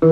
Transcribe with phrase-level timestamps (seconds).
[0.00, 0.06] Då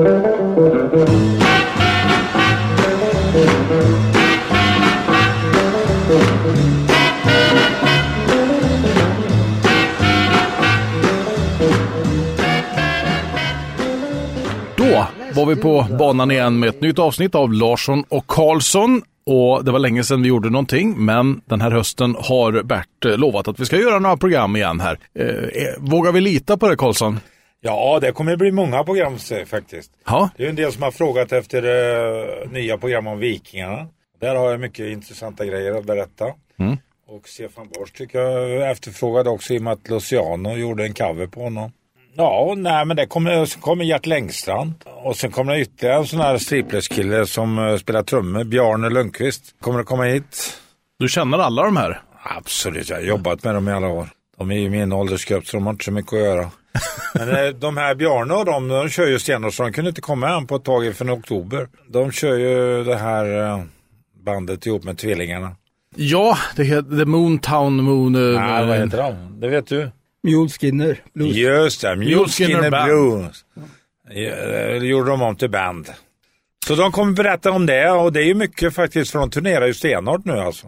[15.34, 19.02] var vi på banan igen med ett nytt avsnitt av Larsson och Karlsson.
[19.26, 23.18] Och det var länge sedan vi gjorde någonting, men den här hösten har Bert eh,
[23.18, 24.98] lovat att vi ska göra några program igen här.
[25.18, 27.20] Eh, eh vågar vi lita på det Karlsson?
[27.60, 29.92] Ja, det kommer bli många program faktiskt.
[30.06, 30.30] Ja.
[30.36, 33.88] Det är en del som har frågat efter uh, nya program om Vikingarna.
[34.20, 36.24] Där har jag mycket intressanta grejer att berätta.
[36.58, 36.76] Mm.
[37.08, 41.26] Och Stefan Borsch tycker jag efterfrågade också i och med att Luciano gjorde en cover
[41.26, 41.72] på honom.
[42.14, 44.74] Ja, nej men det kommer, så kommer Gert Längstrand.
[44.84, 49.54] Och sen kommer det ytterligare en sån här striplers-kille som uh, spelar trummor, Bjarne Lundqvist.
[49.60, 50.60] Kommer att komma hit.
[50.98, 52.00] Du känner alla de här?
[52.22, 54.08] Absolut, jag har jobbat med dem i alla år.
[54.38, 56.50] De är i min åldersgrupp så de har inte så mycket att göra.
[57.14, 60.00] Men eh, de här Bjarne och de, de kör ju stenhårt så de kunde inte
[60.00, 61.68] komma än på ett tag från oktober.
[61.88, 63.62] De kör ju det här eh,
[64.24, 65.56] bandet ihop med Tvillingarna.
[65.96, 68.14] Ja, det heter The Moontown Moon...
[68.34, 69.40] eh, Nej, vad heter de?
[69.40, 69.90] Det vet du?
[70.22, 71.36] Mule Skinner Blues.
[71.36, 72.84] Just det, Mule Skinner Band.
[72.90, 73.44] Blues.
[74.80, 75.90] Det gjorde de om till band.
[76.66, 79.66] Så de kommer berätta om det och det är ju mycket faktiskt för de turnerar
[79.66, 80.66] ju stenhårt nu alltså.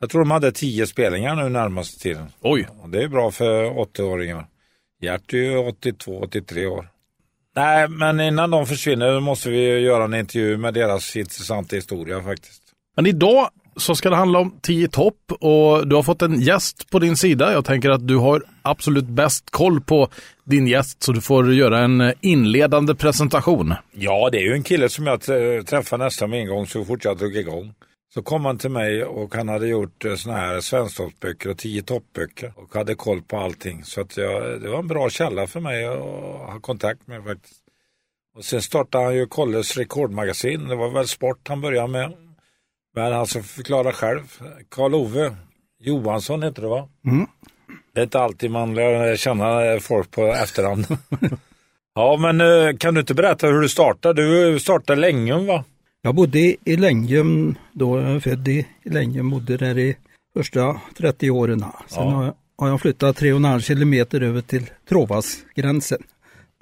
[0.00, 2.26] Jag tror de hade tio spelningar nu närmaste tiden.
[2.40, 2.68] Oj.
[2.82, 4.46] Och det är bra för 80-åringar.
[5.00, 6.88] Gert är ju 82, 83 år.
[7.56, 12.62] Nej, men innan de försvinner måste vi göra en intervju med deras intressanta historia faktiskt.
[12.96, 16.90] Men idag så ska det handla om 10 topp och du har fått en gäst
[16.90, 17.52] på din sida.
[17.52, 20.08] Jag tänker att du har absolut bäst koll på
[20.44, 23.74] din gäst så du får göra en inledande presentation.
[23.92, 26.84] Ja, det är ju en kille som jag t- träffar nästan med en gång så
[26.84, 27.74] fort jag drog igång.
[28.14, 31.82] Så kom han till mig och han hade gjort eh, såna här svensktoppsböcker och 10
[31.82, 33.84] toppböcker och hade koll på allting.
[33.84, 37.62] Så att jag, det var en bra källa för mig att ha kontakt med faktiskt.
[38.36, 40.68] Och sen startade han ju Kolles rekordmagasin.
[40.68, 42.12] Det var väl sport han började med.
[42.94, 44.22] Men han ska förklara själv.
[44.68, 45.36] Karl-Ove
[45.80, 46.88] Johansson heter det va?
[47.06, 47.26] Mm.
[47.94, 50.86] Det är inte alltid man lär känna folk på efterhand.
[51.94, 54.22] ja, men eh, kan du inte berätta hur du startade?
[54.22, 55.64] Du startade Längum va?
[56.02, 59.96] Jag bodde i Längum då jag är född i Längum, bodde där i
[60.34, 61.60] första 30 åren.
[61.60, 61.68] Sen
[62.04, 62.10] Ja.
[62.10, 66.02] har, jag, har jag flyttat 3,5 kilometer över till Tråvasgränsen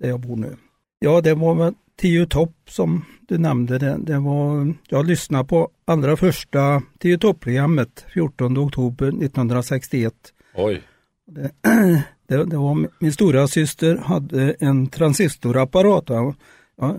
[0.01, 0.57] där jag bor nu.
[0.99, 3.79] Ja, det var väl Tio topp som du nämnde.
[3.79, 10.15] Det, det var, jag lyssnade på allra första Tio topp-programmet 14 oktober 1961.
[10.55, 10.83] Oj.
[11.27, 11.51] Det,
[12.29, 16.05] det, det var min- stora syster hade en transistorapparat.
[16.09, 16.35] Jag,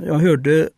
[0.06, 0.70] jag hörde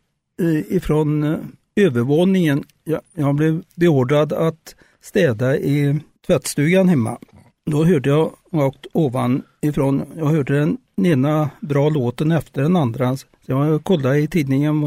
[0.70, 1.40] ifrån eh,
[1.76, 7.18] övervåningen, jag, jag blev beordrad att städa i tvättstugan hemma.
[7.66, 13.18] Då hörde jag rakt ovanifrån, jag hörde den ena bra låten efter den andra.
[13.18, 14.82] Så jag kollade i tidningen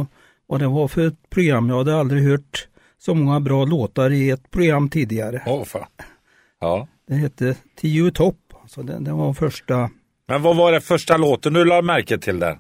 [0.47, 1.69] vad- det var för ett program.
[1.69, 5.43] Jag hade aldrig hört så många bra låtar i ett program tidigare.
[5.47, 5.87] Åh fan.
[6.61, 6.89] Ja.
[7.09, 8.37] Det hette Tio i topp.
[8.69, 9.91] Så det, det var första.
[10.29, 12.59] Men vad var det första låten du lade märke till där?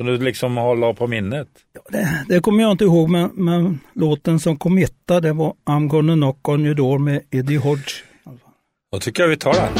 [0.00, 1.48] Som du liksom håller på minnet?
[1.90, 5.88] Det, det kommer jag inte ihåg, men, men låten som kom etta det var I'm
[5.88, 7.92] gonna knock on your door med Eddie Hodge.
[8.92, 9.72] Då tycker jag vi tar den.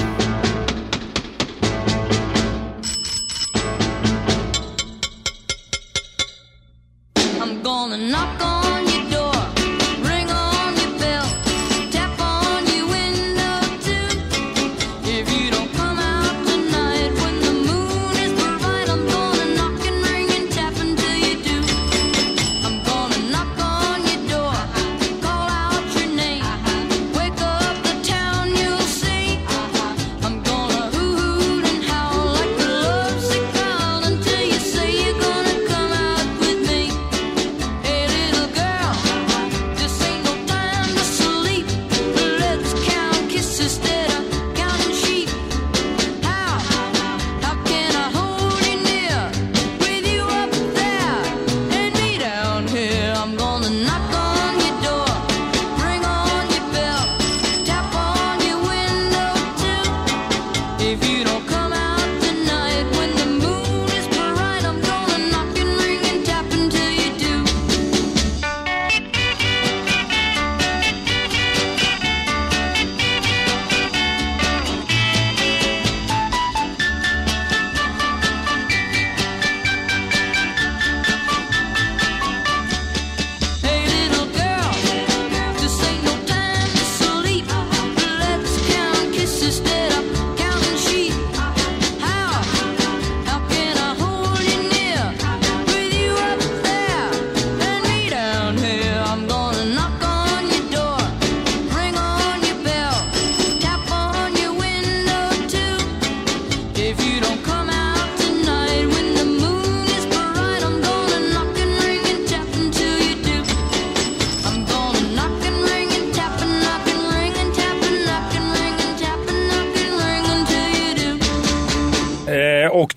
[7.41, 8.60] I'm gonna knock on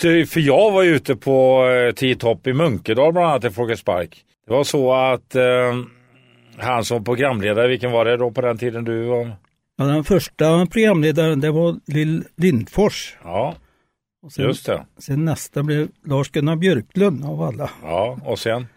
[0.05, 3.83] ute, för jag var ute på eh, Tio topp i Munkedal bland annat i Folkets
[3.83, 4.17] Park.
[4.47, 5.43] Det var så att eh,
[6.57, 9.31] han som programledare, vilken var det då på den tiden du var?
[9.77, 13.15] Ja, den första programledaren det var Lill Lindfors.
[13.23, 13.55] Ja,
[14.25, 14.85] Och sen, just det.
[14.97, 17.69] sen nästa blev Lars-Gunnar Björklund av alla.
[17.83, 18.67] Ja, och sen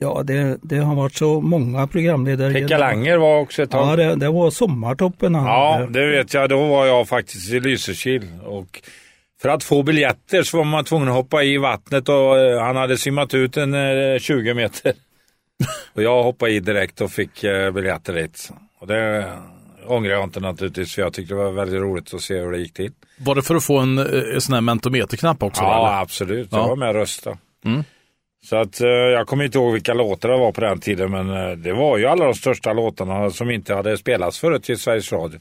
[0.00, 2.52] Ja, det, det har varit så många programledare.
[2.52, 3.88] Pekka Langer var också ett tag.
[3.92, 6.00] Ja, det, det var Sommartoppen han Ja, hade.
[6.00, 6.48] det vet jag.
[6.50, 8.22] Då var jag faktiskt i Lysekil.
[8.44, 8.82] Och
[9.42, 12.76] för att få biljetter så var man tvungen att hoppa i vattnet och eh, han
[12.76, 14.92] hade simmat ut en eh, 20 meter.
[15.94, 18.50] och jag hoppade i direkt och fick eh, biljetter dit.
[18.80, 19.32] Och det
[19.86, 22.58] ångrar jag inte naturligtvis för jag tyckte det var väldigt roligt att se hur det
[22.58, 22.92] gick till.
[23.18, 25.62] Var det för att få en, eh, en sån här mentometerknapp också?
[25.62, 26.02] Ja, eller?
[26.02, 26.48] absolut.
[26.52, 26.66] Jag Ja.
[26.68, 27.38] var med och röstade.
[27.64, 27.84] Mm.
[28.44, 31.30] Så att eh, jag kommer inte ihåg vilka låtar det var på den tiden men
[31.30, 35.12] eh, det var ju alla de största låtarna som inte hade spelats förut i Sveriges
[35.12, 35.40] Radio.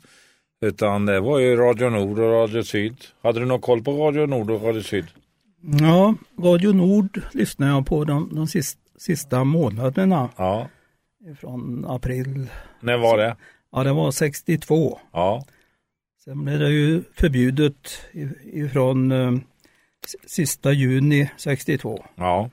[0.61, 2.97] Utan det var ju Radio Nord och Radio Syd.
[3.21, 5.05] Hade du någon koll på Radio Nord och Radio Syd?
[5.81, 10.67] Ja, Radio Nord lyssnade jag på de, de sista, sista månaderna Ja.
[11.39, 12.49] från april.
[12.79, 13.35] När var det?
[13.71, 14.99] Ja, det var 62.
[15.13, 15.45] Ja.
[16.23, 18.01] Sen blev det ju förbjudet
[18.53, 19.31] ifrån eh,
[20.25, 22.05] sista juni 62.
[22.15, 22.49] Ja.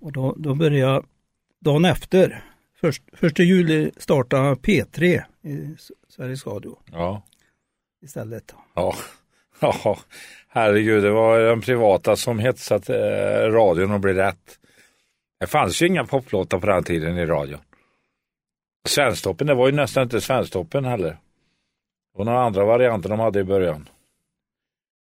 [0.00, 1.04] Och då, då började jag
[1.60, 2.44] dagen efter,
[2.80, 5.76] först, första juli, starta P3 i
[6.08, 7.22] Sveriges Radio Ja.
[8.02, 8.54] istället.
[8.74, 8.94] Ja.
[9.62, 9.98] Ja.
[10.48, 12.96] Herregud, det var den privata som hetsat eh,
[13.52, 14.58] radion och blev rätt.
[15.40, 17.60] Det fanns ju inga poplåtar på den tiden i radion.
[18.88, 21.08] Svensktoppen, det var ju nästan inte Svensktoppen heller.
[21.10, 23.88] Det var några andra varianter de hade i början.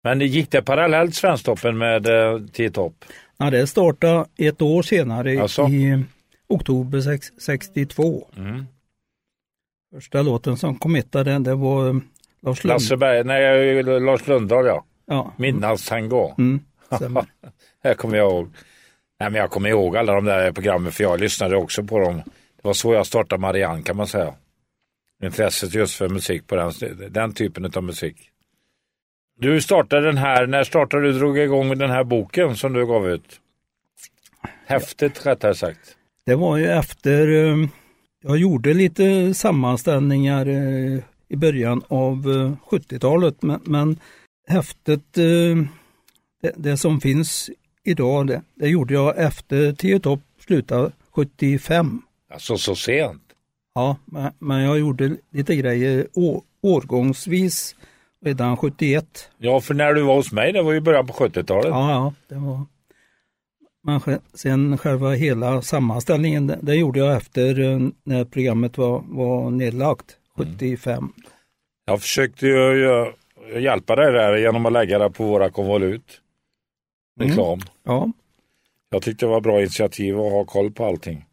[0.04, 3.06] Men det gick det parallellt Svensktoppen med eh, Tio topp?
[3.38, 5.68] Ja, det startade ett år senare Alltså?
[5.68, 6.04] i
[6.48, 8.28] oktober sex- 62.
[8.38, 8.66] Mm.
[9.96, 11.96] Första låten som kom etta den, det var eh,
[12.42, 12.74] Lars Lund.
[12.74, 14.86] Lasse Berg, nej Lars Lundahl ja.
[15.06, 16.34] Ja, Midnattstango.
[16.38, 16.60] mm,
[16.96, 17.26] stämmer.
[17.84, 18.54] Det kommer jag ihåg.
[19.20, 22.16] Nej, men jag kommer ihåg alla de där programmen för jag lyssnade också på dem.
[22.16, 24.34] Det var så jag startade Marianne kan man säga.
[25.24, 26.72] Intresset just för musik på den,
[27.10, 28.30] den typen av musik.
[29.40, 33.10] Du startade den här, när startade du drog igång den här boken som du gav
[33.10, 33.40] ut?
[34.66, 35.98] Häftigt rättare sagt.
[36.26, 37.68] Det var ju efter, eh,
[38.24, 44.00] jag gjorde lite sammanställningar eh, i början av eh, 70-talet men, men
[44.48, 45.58] häftet, eh,
[46.42, 47.50] det, det som finns
[47.84, 52.02] idag, det, det gjorde jag efter Tio topp slutade 75.
[52.34, 53.24] Alltså så sent.
[53.76, 57.76] Ja, men, men jag gjorde lite grejer å, årgångsvis
[58.26, 59.30] redan 71.
[59.38, 61.66] Ja, för när du var hos mig, det var ju början på 70-talet.
[61.70, 62.66] Ja, ja, det var...
[63.84, 64.02] Men
[64.34, 70.06] sen själva hela sammanställningen, det, det gjorde jag efter eh, när programmet var, var nedlagt,
[70.38, 71.14] 75.
[71.86, 73.14] Jag försökte ju ju
[73.60, 76.22] hjälpa dig där genom att lägga det på våra konvolut.
[77.20, 77.60] Reklam.
[77.84, 78.12] Ja,
[78.92, 81.26] Jag tyckte det var bra initiativ att ha koll på allting.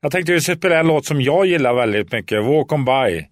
[0.00, 2.44] Jag tänkte att spela en låt som jag gillar väldigt mycket.
[2.44, 3.26] Walk on by.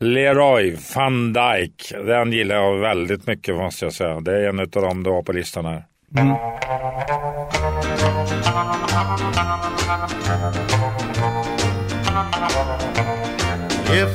[0.00, 1.92] Leroy van Dijk.
[2.06, 4.20] Den gillar jag väldigt mycket måste jag säga.
[4.20, 5.84] Det är en av dem du har på listan här.
[6.12, 6.22] If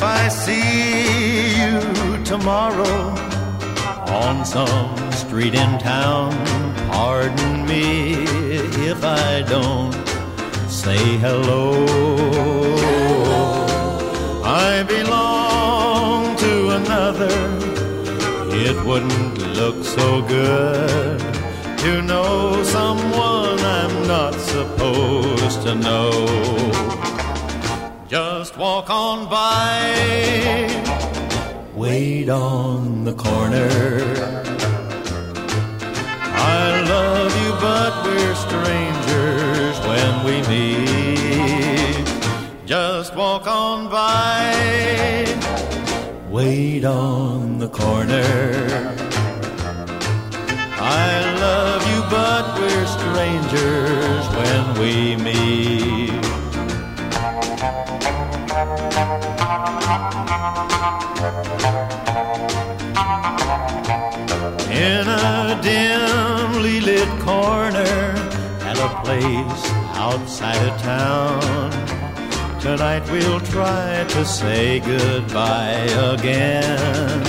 [0.03, 1.79] I see you
[2.25, 3.15] tomorrow
[4.11, 6.33] on some street in town,
[6.91, 8.25] pardon me
[8.85, 9.93] if I don't
[10.69, 11.85] say hello.
[14.43, 17.31] I belong to another.
[18.51, 21.34] It wouldn't look so good
[21.85, 26.09] to know someone I'm not supposed to know.
[28.07, 29.77] Just walk on by.
[31.75, 33.69] Wait on the corner.
[36.57, 42.07] I love you, but we're strangers when we meet.
[42.65, 45.25] Just walk on by.
[46.31, 48.95] Wait on the corner.
[50.77, 54.93] I love you, but we're strangers when we
[55.27, 56.23] meet.
[64.91, 67.97] In a dimly lit corner
[68.69, 69.65] at a place
[70.05, 71.71] outside of town.
[72.59, 77.21] Tonight we'll try to say goodbye again.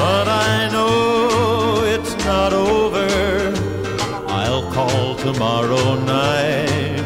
[0.00, 1.07] But I know
[2.28, 3.08] not over.
[4.28, 7.00] I'll call tomorrow night.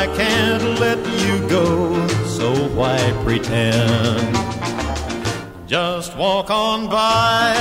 [0.00, 2.06] I can't let you go,
[2.38, 4.36] so why pretend?
[5.66, 7.56] Just walk on by.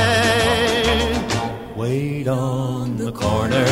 [1.77, 3.71] wait on the corner.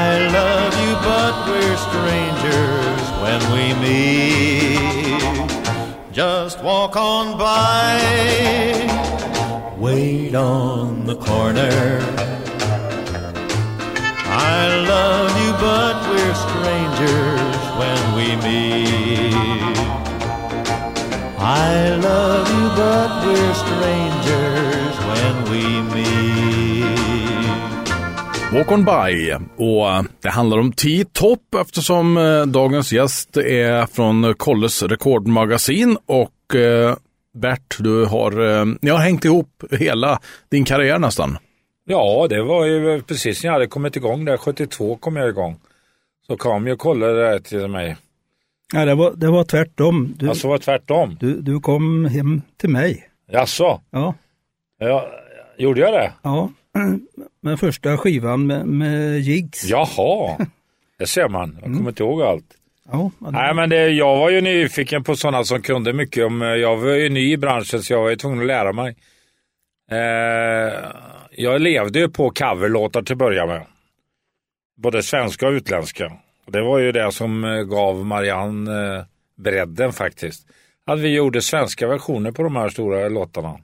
[0.00, 0.02] I
[0.38, 4.78] love you, but we're strangers when we meet.
[6.12, 7.98] Just walk on by,
[9.98, 11.78] wait on the corner.
[14.50, 14.60] I
[14.92, 19.78] love you, but we're strangers when we meet.
[21.64, 21.72] I
[22.08, 25.62] love you, but we're strangers when we
[25.94, 26.08] meet.
[28.52, 34.34] Walk on by och eh, det handlar om T-top eftersom eh, dagens gäst är från
[34.34, 36.96] Kolles rekordmagasin och eh,
[37.38, 41.38] Bert, du har, eh, ni har hängt ihop hela din karriär nästan.
[41.84, 45.56] Ja, det var ju precis när jag hade kommit igång där, 72 kom jag igång.
[46.26, 47.96] Så kom ju Kolle där till mig.
[48.74, 50.14] Ja, det, var, det var tvärtom.
[50.18, 51.16] Du, Alltså var det tvärtom.
[51.20, 53.08] du, du kom hem till mig.
[53.30, 53.80] Jaså?
[53.90, 54.14] Ja,
[54.78, 55.08] Ja,
[55.58, 56.12] gjorde jag det?
[56.22, 56.50] ja.
[57.40, 59.64] med första skivan med, med Jigs.
[59.64, 60.36] Jaha,
[60.98, 61.58] det ser man.
[61.62, 62.44] Jag kommer inte ihåg allt.
[62.92, 66.42] Ja, det- Nej, men det, jag var ju nyfiken på sådana som kunde mycket om,
[66.42, 68.96] eh, jag var ju ny i branschen så jag var ju tvungen att lära mig.
[69.90, 70.74] Eh,
[71.30, 73.66] jag levde ju på coverlåtar till att börja med.
[74.76, 76.12] Både svenska och utländska.
[76.46, 79.04] Det var ju det som eh, gav Marianne eh,
[79.36, 80.46] bredden faktiskt.
[80.86, 83.58] Att vi gjorde svenska versioner på de här stora låtarna.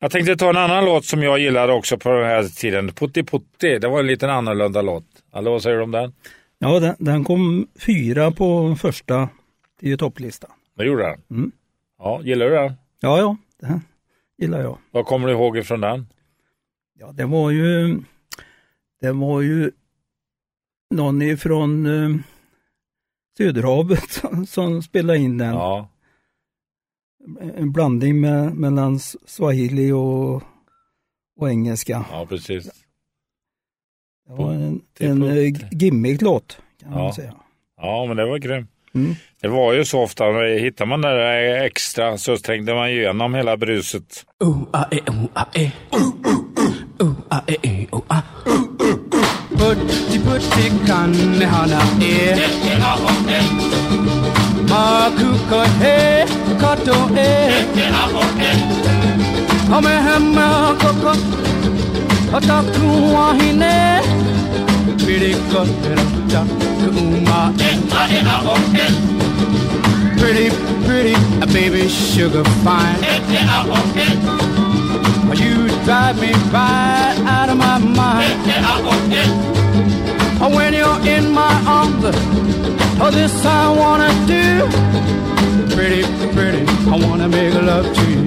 [0.00, 2.92] Jag tänkte ta en annan låt som jag gillade också på den här tiden.
[2.92, 5.04] Putti Putti, det var en liten annorlunda låt.
[5.36, 6.12] Eller vad säger du om den?
[6.68, 9.28] Ja den, den kom fyra på första
[9.80, 10.50] tio topplistan.
[10.76, 11.20] Det gjorde den?
[11.38, 11.52] Mm.
[11.98, 12.72] Ja, gillar du den?
[13.00, 13.80] Ja, ja, det
[14.38, 14.78] gillar jag.
[14.90, 16.06] Vad kommer du ihåg ifrån den?
[16.98, 17.98] Ja, det var ju,
[19.00, 19.70] det var ju
[20.90, 22.16] någon ifrån eh,
[23.38, 25.54] Söderhavet som, som spelade in den.
[25.54, 25.88] Ja,
[27.56, 30.42] En blandning med, mellan swahili och,
[31.36, 32.04] och engelska.
[32.10, 32.83] ja precis.
[34.28, 35.66] Det var en, Putti, en eh, putti.
[35.76, 36.98] gimmick-låt kan Ja.
[36.98, 37.32] man säga.
[37.80, 38.70] Ja, men det var grymt.
[38.94, 39.14] Mm.
[39.42, 40.24] Det var ju så ofta,
[40.60, 44.24] hittar man det där extra så trängde man igenom hela bruset.
[44.42, 45.14] Eh eh.
[45.54, 45.70] Eh
[47.62, 48.20] eh ooh ah.
[49.58, 52.36] Putti putti kannehana e.
[54.70, 56.26] Makuka he
[56.60, 57.50] kato e.
[59.70, 60.48] Hame hemme
[60.80, 61.12] koko.
[62.34, 64.02] Otaku wahine.
[64.98, 66.42] Pirika pirata
[66.80, 67.78] kuma e.
[70.18, 70.50] Pretty,
[70.84, 72.98] pretty, a baby sugar fine.
[75.36, 78.34] You drive me right out of my mind.
[80.56, 82.04] When you're in my arms,
[83.00, 84.66] oh, this I wanna do.
[85.72, 86.02] Pretty,
[86.34, 88.24] pretty, I wanna make love to you.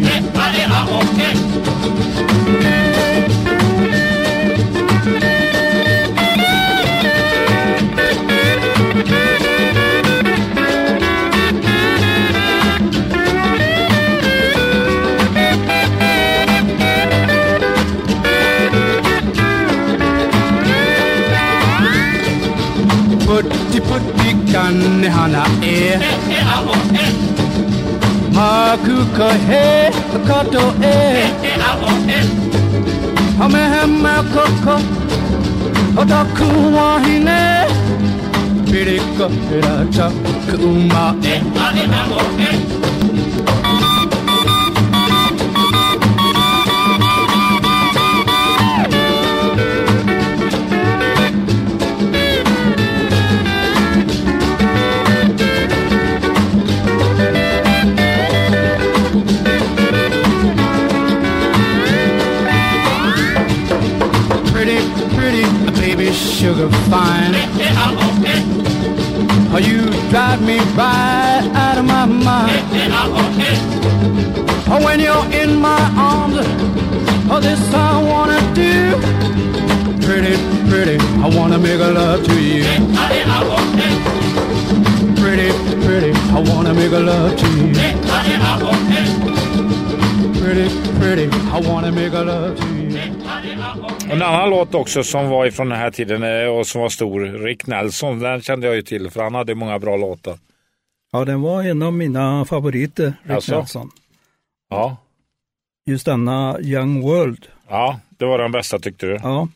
[23.77, 25.99] Putti putti kannehana e.
[28.33, 29.91] Makuka he
[30.27, 31.29] kato e.
[33.37, 34.75] Hame hame koko.
[36.01, 37.67] Otaku wahine.
[38.65, 40.11] Pirika pirata
[40.49, 41.41] kuma e.
[66.47, 67.33] sugar fine.
[69.67, 72.51] You drive me right out of my mind.
[74.85, 76.37] When you're in my arms,
[77.29, 78.95] oh, this I wanna do.
[80.05, 80.35] Pretty,
[80.69, 82.63] pretty, I wanna make a love to you.
[85.21, 85.49] Pretty,
[85.85, 87.73] pretty, I wanna make a love to you.
[90.39, 90.67] Pretty,
[90.99, 92.76] pretty, I wanna make a love to you.
[94.11, 97.19] En annan låt också som var ifrån den här tiden eh, och som var stor,
[97.19, 100.37] Rick Nelson, den kände jag ju till för han hade många bra låtar.
[101.11, 103.57] Ja, den var en av mina favoriter, Rick alltså?
[103.57, 103.91] Nelson.
[104.69, 104.97] Ja.
[105.85, 107.47] Just denna Young World.
[107.69, 109.19] Ja, det var den bästa tyckte du?
[109.23, 109.47] Ja.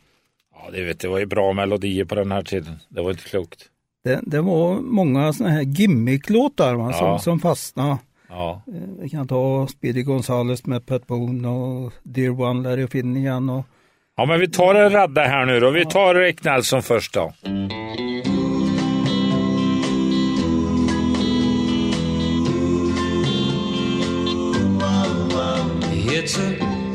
[0.53, 2.79] Ja, det, vet, det var ju bra melodier på den här tiden.
[2.89, 3.65] Det var inte klokt.
[4.03, 6.93] Det, det var många sådana här gimmicklåtar ja.
[6.93, 7.97] som, som fastnade.
[8.29, 8.61] Ja.
[8.67, 13.65] Eh, vi kan ta Speedy Gonzales med Pat Boone och Dear One, Larry Finnian och
[14.17, 15.69] Ja, men vi tar en radda här nu då.
[15.69, 17.33] Vi tar Rick Nelson först då.
[26.23, 26.53] It's a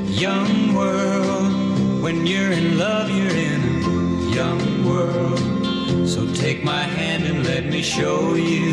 [0.09, 2.03] young world.
[2.03, 6.09] When you're in love, you're in a young world.
[6.09, 8.73] So take my hand and let me show you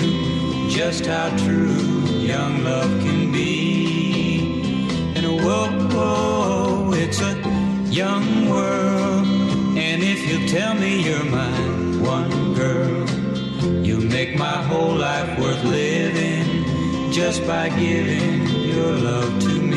[0.69, 1.81] just how true
[2.19, 4.61] young love can be.
[5.15, 7.52] And whoa, whoa oh, it's a
[7.93, 9.27] young world.
[9.77, 13.07] And if you tell me you're mine, one girl,
[13.85, 19.72] you'll make my whole life worth living just by giving your love to me.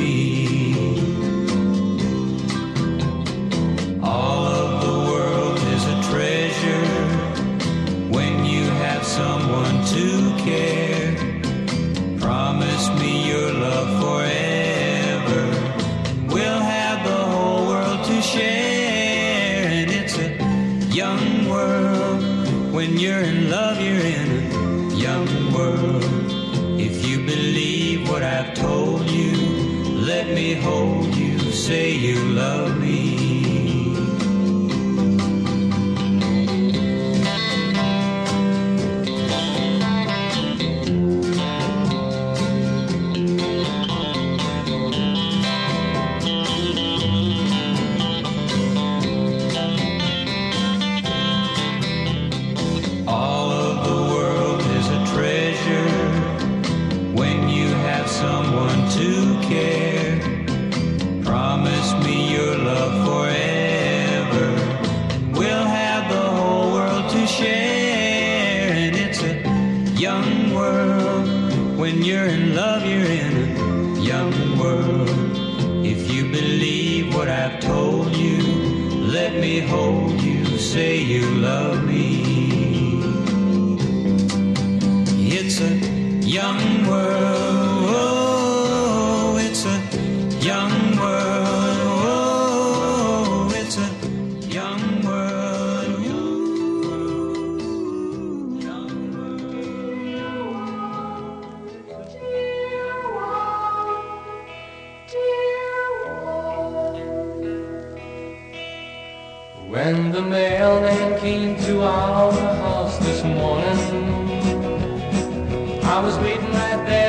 [115.97, 117.06] I was waiting right there.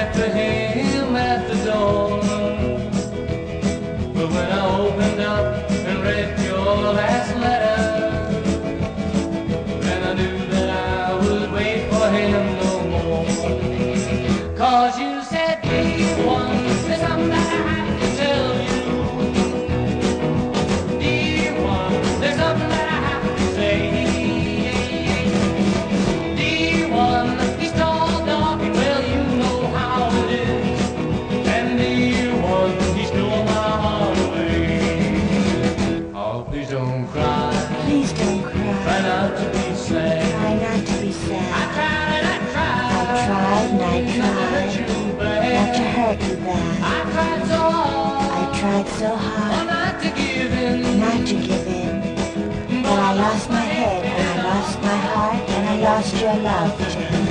[55.97, 57.26] astronaut.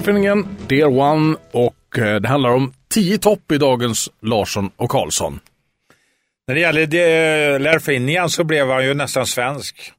[0.00, 5.40] Finnegan, Dear One och eh, det handlar om 10 topp i dagens Larsson och Karlsson.
[6.48, 9.92] När det gäller det- Lerfinian så blev han ju nästan svensk.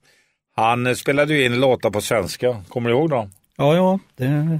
[0.55, 3.29] Han eh, spelade ju in låtar på svenska, kommer du ihåg dem?
[3.57, 4.59] Ja, ja, det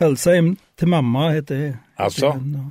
[0.00, 2.26] Hälsa hem till mamma hette Alltså?
[2.26, 2.70] hette den.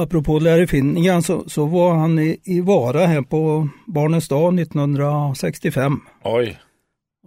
[0.00, 6.00] Apropå Larry Finnegan så, så var han i, i Vara här på Barnens dag 1965.
[6.24, 6.58] Oj,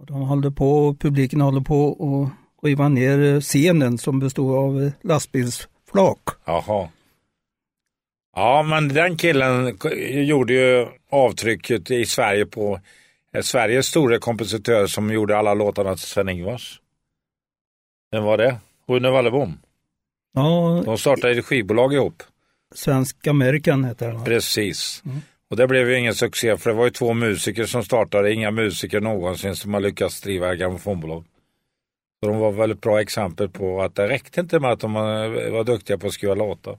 [0.00, 6.18] Och de håller på, publiken håller på att riva ner scenen som bestod av lastbilsflak.
[6.44, 6.88] jaha.
[8.36, 9.78] Ja, men den killen
[10.26, 12.80] gjorde ju avtrycket i Sverige på
[13.34, 16.80] eh, Sveriges stora kompositör som gjorde alla låtarna till Sven-Ingvars.
[18.10, 18.56] Vem var det?
[18.88, 19.58] Rune Wallebom.
[20.34, 22.22] Ja, De startade ett skivbolag ihop.
[22.74, 24.24] Svensk American heter den.
[24.24, 25.02] Precis.
[25.50, 28.50] Och det blev ju ingen succé för det var ju två musiker som startade, inga
[28.50, 31.24] musiker någonsin som har lyckats driva grammofonbolag.
[32.22, 34.92] Så de var väl ett bra exempel på att det räckte inte med att de
[34.92, 36.78] var var duktiga på att skriva låtar.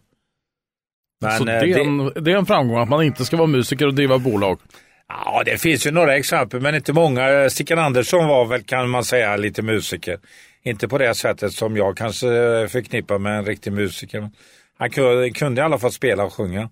[1.22, 3.48] Men så det eh, är, en, det är en framgång att man inte ska vara
[3.48, 4.60] musiker och driva bolag.
[5.08, 7.50] ja, det finns ju några exempel men inte många.
[7.50, 10.20] Stickan Andersson var väl kan man säga lite musiker.
[10.62, 12.28] Inte på det sättet som jag kanske
[12.70, 14.30] förknippar med en riktig musiker.
[14.78, 16.70] Han kunde, kunde i alla fall spela och sjunga.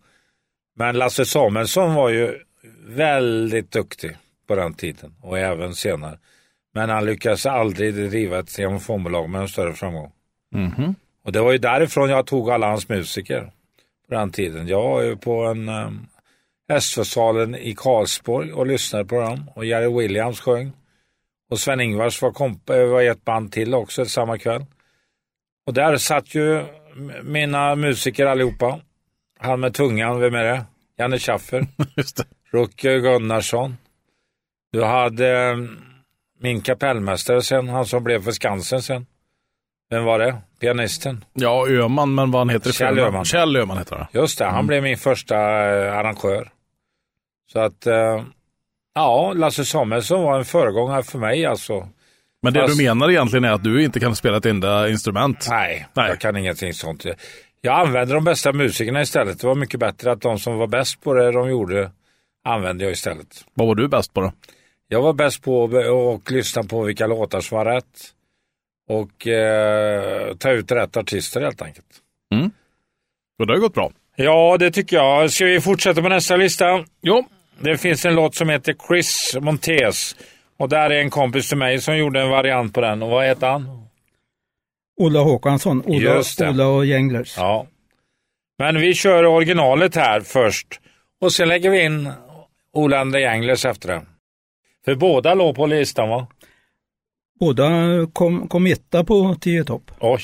[0.75, 2.39] Men Lasse Samuelsson var ju
[2.87, 6.17] väldigt duktig på den tiden och även senare.
[6.73, 10.11] Men han lyckades aldrig driva ett grammofonbolag med en större framgång.
[10.55, 10.95] Mhm.
[11.25, 13.51] Och det var ju därifrån jag tog alla hans musiker
[14.09, 14.67] på den tiden.
[14.67, 16.07] Jag var ju på en um,
[16.79, 20.71] SV-salen i Karlsborg och lyssnade på dem och Jerry Williams sjöng.
[21.49, 24.65] Och Sven-Ingvars var, komp- eh, var ett band till också samma kväll.
[25.65, 26.63] Och där satt ju
[27.23, 28.79] mina musiker allihopa.
[29.39, 30.65] Han med tungan, vem är det?
[30.97, 31.67] Janne Schaffer.
[31.95, 32.17] Just
[32.51, 32.99] det.
[32.99, 33.77] Gunnarsson.
[34.71, 35.57] Du hade eh,
[36.41, 39.05] min kapellmästare sen, han som blev för Skansen sen.
[39.89, 40.35] Vem var det?
[40.59, 41.25] Pianisten?
[41.33, 42.99] Ja, Öman, men vad han heter Kjell?
[42.99, 43.25] Öhman.
[43.25, 44.05] Kjell Öhman heter han.
[44.13, 46.49] Just det, han blev min första eh, arrangör.
[47.51, 48.23] Så att, eh,
[48.95, 51.87] ja, Lasse Samuelsson var en föregångare för mig alltså.
[52.43, 55.47] Men det Fast- du menar egentligen är att du inte kan spela ett enda instrument?
[55.49, 56.09] Nej, Nej.
[56.09, 57.05] jag kan ingenting sånt.
[57.61, 59.39] Jag använde de bästa musikerna istället.
[59.39, 61.91] Det var mycket bättre att de som var bäst på det de gjorde
[62.43, 63.45] använde jag istället.
[63.53, 64.31] Vad var du bäst på då?
[64.93, 68.13] Jag var bäst på att och lyssna på vilka låtar som var rätt.
[68.89, 71.85] Och eh, ta ut rätt artister helt enkelt.
[73.39, 73.91] Och det har gått bra.
[74.15, 75.31] Ja, det tycker jag.
[75.31, 76.85] Ska vi fortsätta på nästa lista?
[77.01, 77.25] Jo,
[77.59, 80.15] Det finns en låt som heter Chris Montez.
[80.57, 83.03] Och där är en kompis till mig som gjorde en variant på den.
[83.03, 83.87] Och vad heter han?
[85.01, 86.49] Ola Håkansson, Ola, Just det.
[86.49, 87.33] Ola och Gänglers.
[87.37, 87.67] Ja.
[88.59, 90.79] Men vi kör originalet här först.
[91.21, 92.11] Och sen lägger vi in
[92.73, 94.01] Ola André Englers efter det.
[94.85, 96.27] För båda låg på listan va?
[97.39, 97.69] Båda
[98.13, 99.91] kom, kom etta på 10 topp.
[99.99, 100.21] Oj.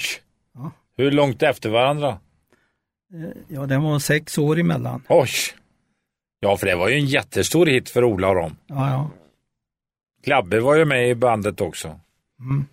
[0.55, 0.71] Ja.
[0.97, 2.17] Hur långt efter varandra?
[3.47, 5.03] Ja, det var sex år emellan.
[5.09, 5.29] Oj.
[6.39, 8.55] Ja, för det var ju en jättestor hit för Ola och dem.
[8.67, 9.09] Ja, ja.
[10.23, 11.99] Klabbe var ju med i bandet också.
[12.39, 12.65] Mm.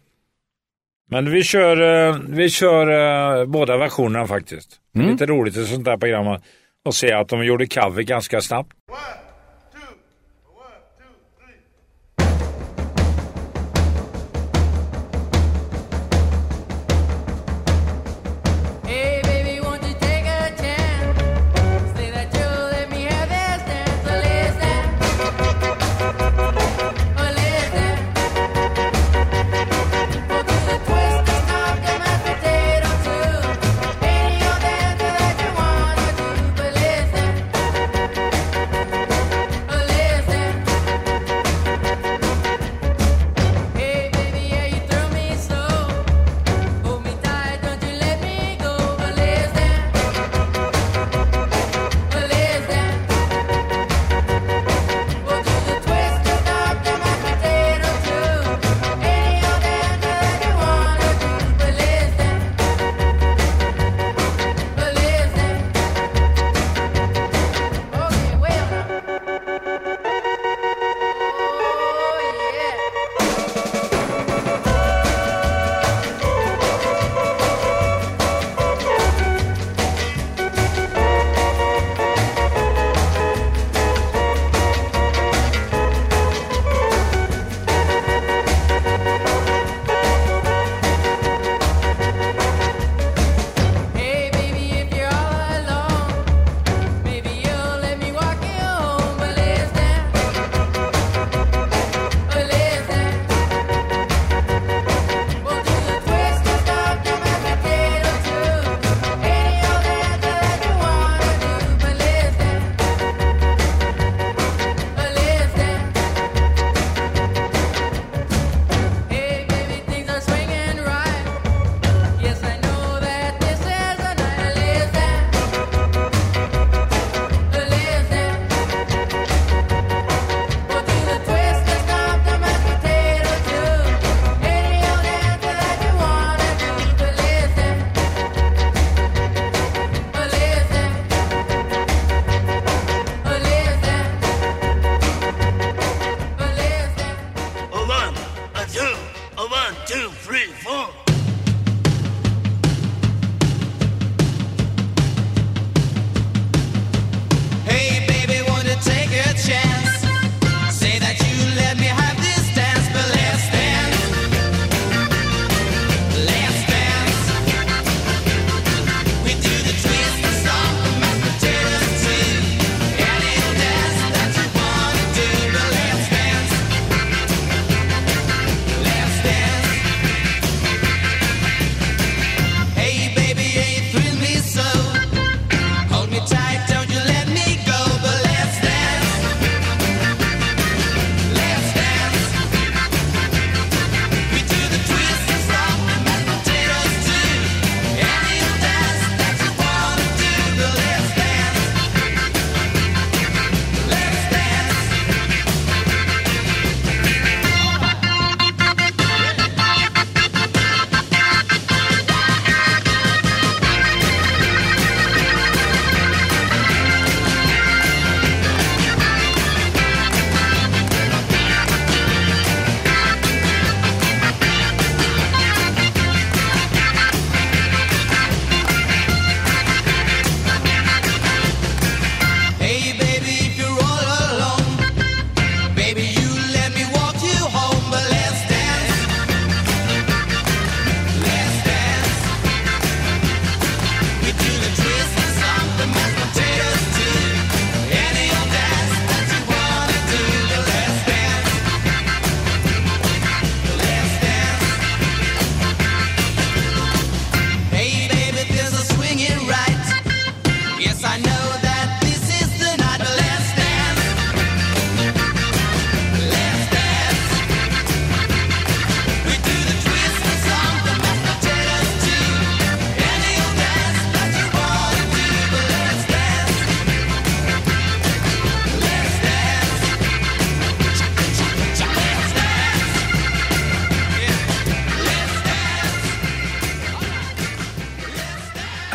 [1.09, 2.87] Men vi kör, eh, vi kör
[3.41, 4.81] eh, båda versionerna faktiskt.
[4.93, 5.13] Det är Mm.
[5.13, 8.73] lite roligt i sånt där program att- se att de gjorde cover ganska snabbt.
[8.89, 9.24] Hey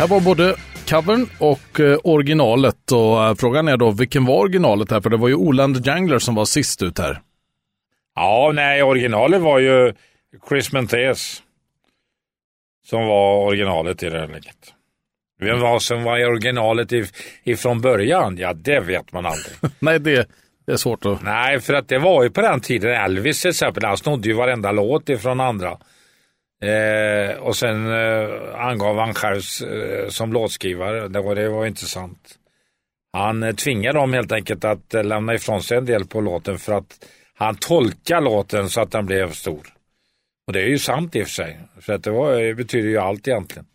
[0.10, 0.56] var både
[0.90, 5.02] covern och eh, originalet och eh, frågan är då vilken var originalet här?
[5.02, 7.22] För det var ju Oland Jangler som var sist ut här.
[8.16, 9.94] Ja, nej, originalet var ju
[10.50, 11.44] Chris Mentes.
[12.86, 14.74] Som var originalet i det här läget.
[15.40, 18.38] Vem var som var originalet if- ifrån början?
[18.38, 19.56] Ja, det vet man aldrig.
[19.80, 20.30] Nej, det,
[20.66, 21.24] det är svårt att...
[21.24, 24.34] Nej, för att det var ju på den tiden Elvis till exempel, han snodde ju
[24.36, 25.78] varenda låt ifrån andra.
[26.62, 29.42] Eh, och sen eh, angav han själv
[29.72, 32.36] eh, som låtskrivare, det var, det var intressant.
[33.14, 36.60] Han eh, tvingade dem helt enkelt att eh, lämna ifrån sig en del på låten
[36.60, 39.68] för att han tolkade låten så att den blev stor.
[40.48, 42.90] Och det är ju sant i och för sig, för att det, var, det betyder
[42.90, 43.66] ju allt egentligen.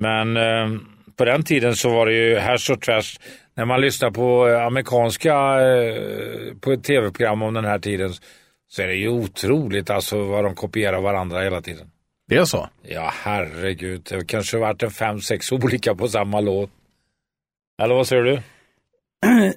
[0.00, 0.80] Men eh,
[1.16, 3.18] på den tiden så var det ju hash och trash.
[3.54, 8.12] När man lyssnar på eh, amerikanska eh, på ett tv-program om den här tiden
[8.72, 11.90] så är det ju otroligt alltså vad de kopierar varandra hela tiden.
[12.28, 12.68] Det är så?
[12.82, 16.70] Ja herregud, det kanske har varit en fem, sex olika på samma låt.
[17.82, 18.42] Eller vad säger du?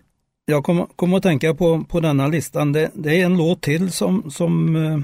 [0.46, 2.72] Jag kommer kom att tänka på, på denna listan.
[2.72, 5.00] Det, det är en låt till som, som eh,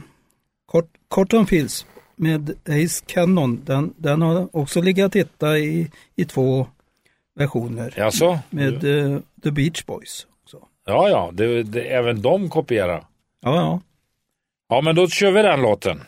[0.65, 3.61] Cort- Cotton Fields med Ace Cannon.
[3.65, 6.67] Den, den har också legat att hitta i, i två
[7.35, 8.39] versioner Jaså?
[8.49, 10.27] med eh, The Beach Boys.
[10.45, 10.67] Så.
[10.85, 13.05] Ja, ja, det, det, även de kopierar.
[13.41, 13.81] Ja, ja.
[14.69, 16.01] Ja, men då kör vi den låten.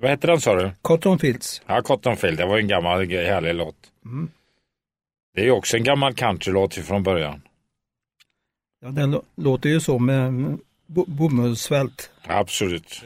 [0.00, 0.70] Vad heter den sa du?
[0.82, 1.62] Cotton Fields.
[1.66, 3.76] Ja, Cotton Field, det var en gammal härlig låt.
[4.04, 4.28] Mm.
[5.34, 7.42] Det är också en gammal countrylåt från början.
[8.80, 12.10] Ja, den lå- låter ju så med med bo, bomullsvält.
[12.26, 13.02] Absolut.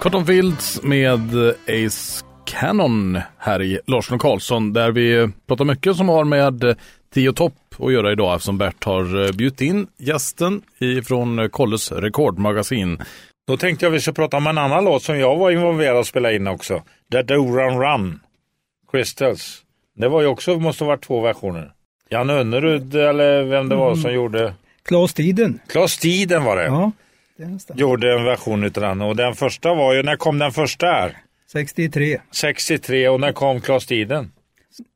[0.00, 1.20] Cotton Fields med
[1.68, 6.76] Ace Cannon här i Larsson och Karlsson där vi pratar mycket som har med
[7.14, 12.98] Tio Topp att göra idag eftersom Bert har bjudit in gästen ifrån Kolles rekordmagasin.
[13.46, 16.06] Då tänkte jag vi ska prata om en annan låt som jag var involverad att
[16.06, 16.82] spela in också.
[17.12, 18.20] That Do Run Run.
[18.92, 19.62] Crystals.
[19.96, 21.72] Det var ju också, måste varit två versioner.
[22.08, 24.54] Jan Önnerud eller vem det var som gjorde.
[24.82, 25.60] Klas Tiden.
[25.68, 26.64] Klas Tiden var det.
[26.64, 26.92] Ja.
[27.74, 29.00] Gjorde en version utav den.
[29.00, 31.16] Och den första var ju, när kom den första här?
[31.52, 32.20] 63.
[32.30, 34.32] 63 och när kom Klas Tiden?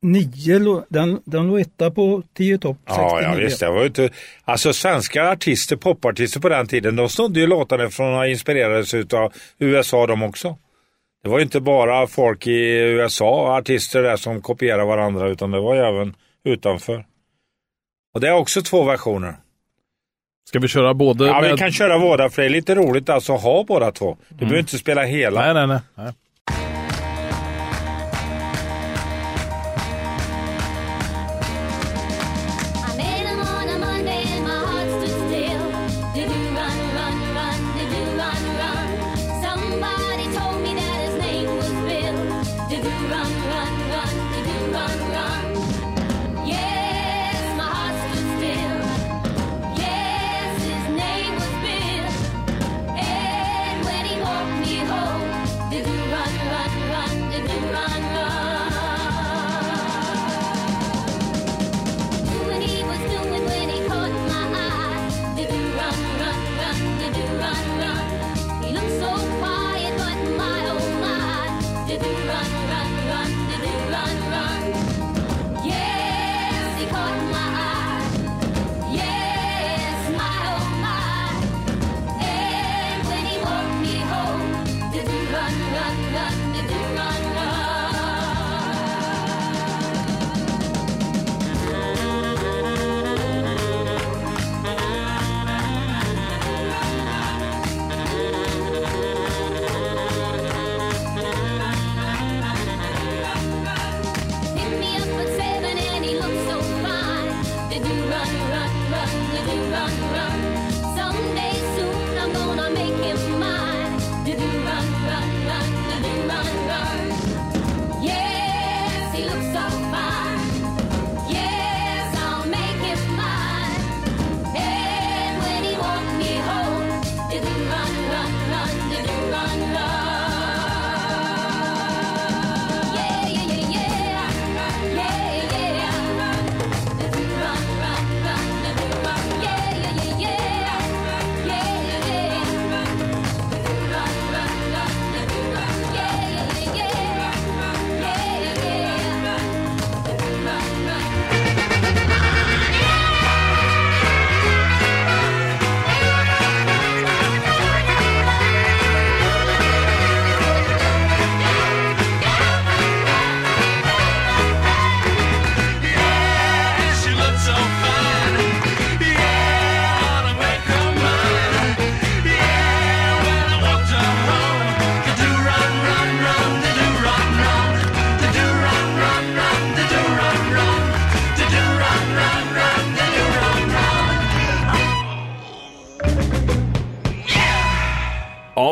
[0.03, 3.09] Nio, den, den låg etta på 10 topp 69.
[3.11, 3.61] Ja, ja visst.
[3.61, 4.11] Det var ju inte...
[4.45, 9.33] Alltså svenska artister, popartister på den tiden, de snodde ju låtarna från och inspirerades av
[9.59, 10.57] USA de också.
[11.23, 15.61] Det var ju inte bara folk i USA, artister där som kopierade varandra, utan det
[15.61, 17.05] var ju även utanför.
[18.15, 19.37] Och det är också två versioner.
[20.45, 21.51] Ska vi köra både Ja, med...
[21.51, 24.17] vi kan köra båda, för det är lite roligt alltså att ha båda två.
[24.29, 25.53] Du behöver inte spela hela.
[25.53, 26.13] Nej, nej, nej.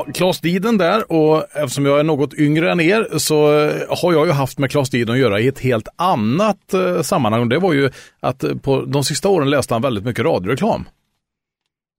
[0.06, 4.12] Ja, Klas Diden där och eftersom jag är något yngre än er så eh, har
[4.12, 7.48] jag ju haft med Claes Diden att göra i ett helt annat eh, sammanhang.
[7.48, 7.90] Det var ju
[8.20, 10.84] att eh, på de sista åren läste han väldigt mycket radioreklam.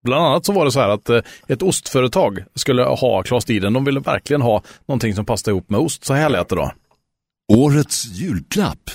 [0.03, 3.73] Bland annat så var det så här att eh, ett ostföretag skulle ha Claes Diden.
[3.73, 6.05] De ville verkligen ha någonting som passade ihop med ost.
[6.05, 6.71] Så här lät det då.
[7.53, 8.89] Årets julklapp.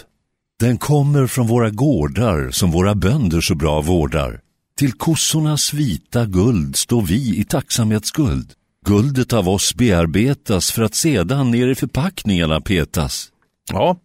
[0.61, 4.41] Den kommer från våra gårdar som våra bönder så bra vårdar.
[4.79, 8.53] Till kossornas vita guld står vi i tacksamhetsskuld.
[8.89, 13.29] Guldet av oss bearbetas för att sedan ner i förpackningarna petas.
[13.73, 13.97] Ja,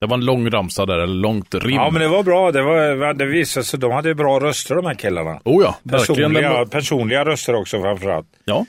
[0.00, 1.74] det var en lång ramsa där, eller långt rim.
[1.74, 2.52] Ja, men det var bra.
[2.52, 5.40] Det, var, det visade sig de hade bra röster de här killarna.
[5.44, 6.32] Oh ja, verkligen.
[6.32, 8.26] Personliga, personliga röster också framförallt.
[8.44, 8.66] Ja.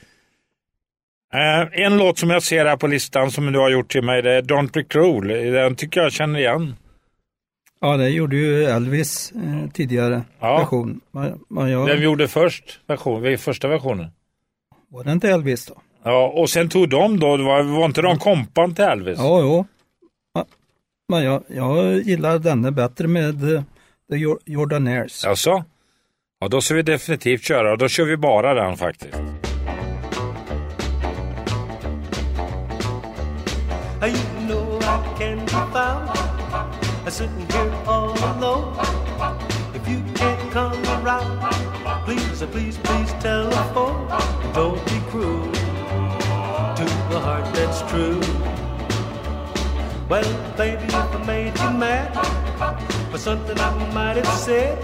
[1.33, 4.21] Eh, en låt som jag ser här på listan som du har gjort till mig,
[4.21, 5.53] det är Don't Be Cruel.
[5.53, 6.75] Den tycker jag känner igen.
[7.81, 10.57] Ja, det gjorde ju Elvis eh, tidigare Ja.
[10.57, 11.01] version.
[11.11, 14.07] Men, men jag, Vem gjorde först version, första versionen?
[14.91, 15.73] Var det inte Elvis då?
[16.03, 19.17] Ja, och sen tog de då, det var, var inte de kompan till Elvis?
[19.19, 19.65] Ja, jo.
[20.33, 20.45] Ja,
[21.09, 23.63] Men jag, jag gillar denne bättre med eh,
[24.09, 25.25] The Jor- Jordanaires.
[25.25, 25.63] Alltså?
[26.39, 27.75] Ja, då ska vi definitivt köra.
[27.75, 29.15] Då kör vi bara den faktiskt.
[34.01, 34.79] You know
[44.59, 45.49] Don't be cruel
[46.79, 46.85] to
[47.15, 48.19] a heart that's true.
[50.09, 52.11] Well, baby, if I made you mad
[53.09, 54.81] for something I might have said,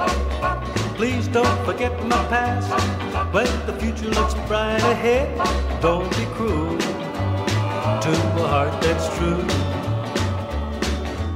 [0.95, 2.69] please don't forget my past.
[3.33, 5.27] Well, the future looks bright ahead.
[5.81, 6.77] Don't be cruel
[8.05, 8.11] to
[8.43, 9.43] a heart that's true.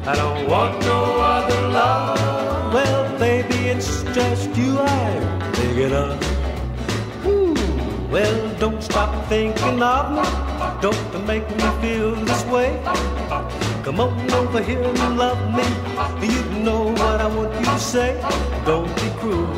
[0.09, 1.01] I don't want no
[1.35, 2.73] other love.
[2.73, 6.28] Well, baby, it's just you I'm thinking of.
[8.09, 10.23] Well, don't stop thinking of me.
[10.81, 12.81] Don't make me feel this way.
[13.83, 15.63] Come on over here and love me.
[16.25, 18.19] You know what I want you to say.
[18.65, 19.53] Don't be cruel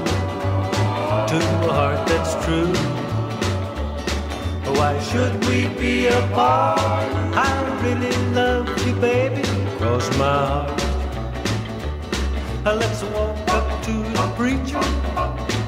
[1.32, 2.74] to a heart that's true.
[4.76, 6.80] Why should we be apart?
[7.34, 9.43] I really love you, baby.
[9.78, 10.82] Cross my heart.
[12.66, 14.84] Let's walk up to the preacher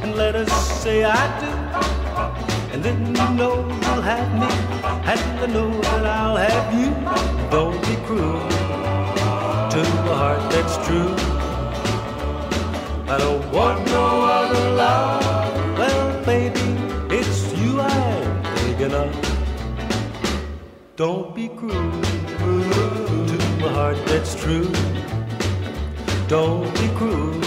[0.04, 2.53] and let us say I do.
[2.74, 4.48] And then you know you'll have me,
[5.12, 6.90] and I know that I'll have you.
[7.52, 8.40] Don't be cruel
[9.70, 11.14] to a heart that's true.
[13.14, 15.78] I don't want no other love.
[15.78, 16.68] Well, baby,
[17.16, 19.12] it's you I'm thinking of.
[20.96, 24.68] Don't be cruel to a heart that's true.
[26.28, 27.40] Don't be cruel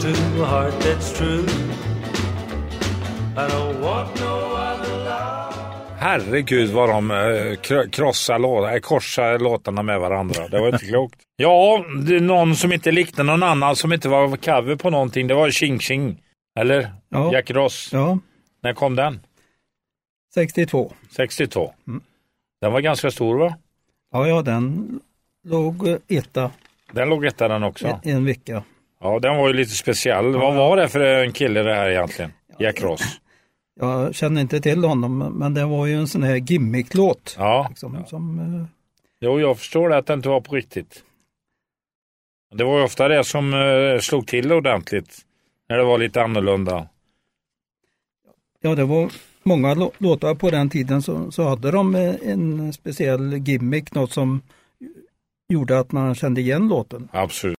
[0.00, 1.46] to a heart that's true.
[5.98, 7.16] Herregud vad de eh,
[7.60, 10.48] kro- krossar låtar, eh, korsar låtarna med varandra.
[10.48, 11.20] Det var inte klokt.
[11.36, 15.26] Ja, det är någon som inte liknade någon annan som inte var cover på någonting.
[15.26, 16.22] Det var Ching Ching.
[16.58, 16.92] Eller?
[17.08, 17.32] Ja.
[17.32, 17.90] Jack Ross.
[17.92, 18.18] Ja,
[18.62, 19.20] När kom den?
[20.34, 20.92] 62.
[21.16, 21.72] 62.
[21.88, 22.00] Mm.
[22.60, 23.56] Den var ganska stor va?
[24.12, 25.00] Ja, ja, den
[25.48, 26.50] låg eh, etta
[26.92, 27.86] Den låg etta den också.
[27.86, 28.62] en, en vecka.
[29.00, 30.32] Ja, den var ju lite speciell.
[30.32, 32.32] Vad var det för en kille det här egentligen?
[32.60, 33.00] Jack Ross.
[33.80, 37.34] Jag känner inte till honom, men det var ju en sån här gimmicklåt.
[37.38, 38.66] Ja, Liksom, som, eh,
[39.20, 41.04] jo, jag förstår att det inte var på riktigt.
[42.54, 45.18] Det var ju ofta det som eh, slog till ordentligt.
[45.68, 46.88] När det var lite annorlunda.
[48.60, 49.10] ja, det var
[49.42, 54.12] många lå- låtar på den tiden så, så hade de eh, en speciell gimmick, något
[54.12, 54.40] som
[55.48, 57.08] gjorde att man kände igen låten.
[57.12, 57.58] Absolut.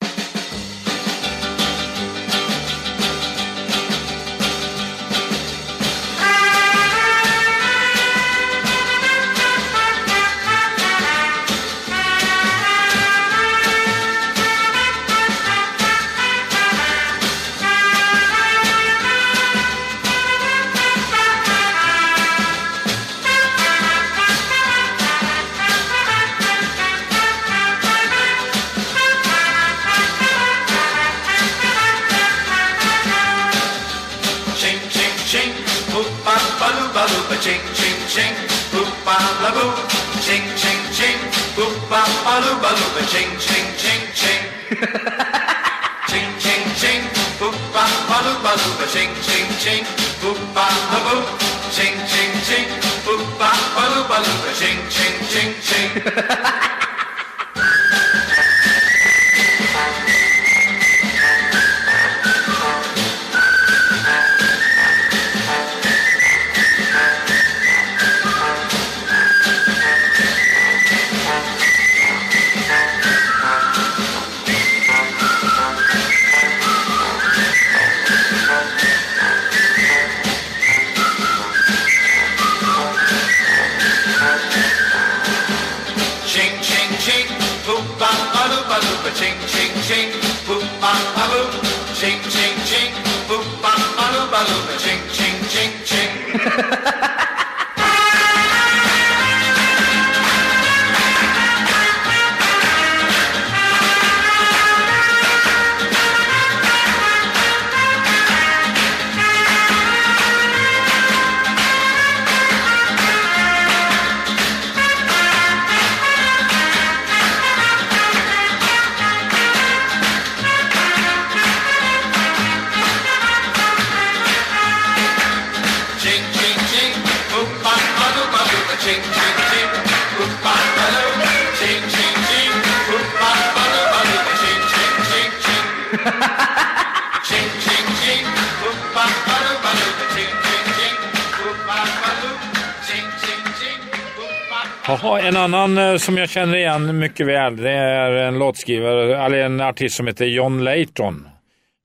[144.90, 149.38] Jaha, en annan eh, som jag känner igen mycket väl, det är en låtskrivare, eller
[149.38, 151.28] en artist som heter John Layton.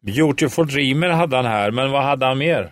[0.06, 2.72] Beautiful Dreamer hade han här, men vad hade han mer?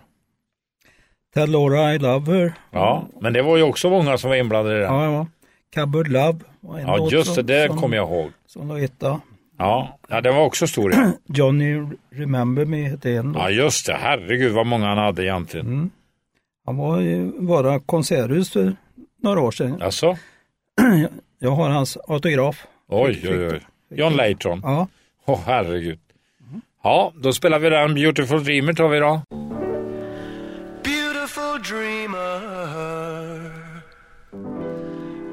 [1.34, 2.52] Tell Laura I Love Her.
[2.70, 4.94] Ja, men det var ju också många som var inblandade i den.
[4.94, 5.26] Ja, ja.
[5.74, 6.38] Cupboard Love.
[6.60, 8.30] var en Ja, just det, det kommer jag ihåg.
[8.46, 9.20] Som låg etta.
[9.58, 10.92] Ja, ja den var också stor.
[10.94, 11.10] Ja.
[11.36, 11.82] Johnny
[12.14, 13.26] Remember Me hette en.
[13.32, 13.42] låt.
[13.42, 13.94] ja, just det.
[14.00, 15.66] Herregud vad många han hade egentligen.
[15.66, 15.90] Mm.
[16.66, 18.76] Han var ju bara konserthus för
[19.24, 19.82] några år sedan.
[19.82, 20.16] Alltså?
[21.38, 22.66] Jag har hans autograf.
[22.88, 23.60] Oj, oj, oj.
[23.88, 24.60] John Layton.
[24.64, 24.88] Ja.
[25.24, 25.98] Åh, herregud.
[26.82, 27.94] Ja, då spelar vi den.
[27.94, 29.22] Beautiful Dreamer tar vi då.
[30.84, 33.50] Beautiful dreamer,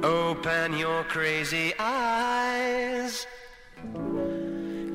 [0.03, 3.27] open your crazy eyes.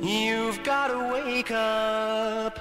[0.00, 2.58] You've got to wake up.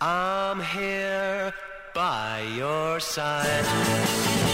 [0.00, 1.52] I'm here
[1.94, 4.47] by your side.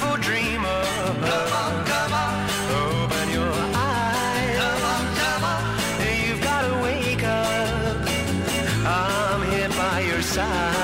[0.00, 0.82] Beautiful dreamer,
[1.20, 2.50] come on, come on.
[2.72, 4.56] Open your eyes.
[4.56, 6.26] Come on, come on.
[6.26, 8.08] You've got to wake up.
[8.86, 10.79] I'm here by your side.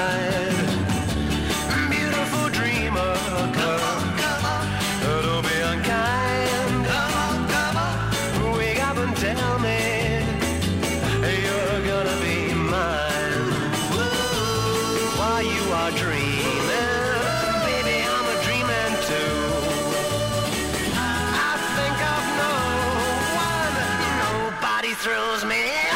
[24.96, 25.95] throws me.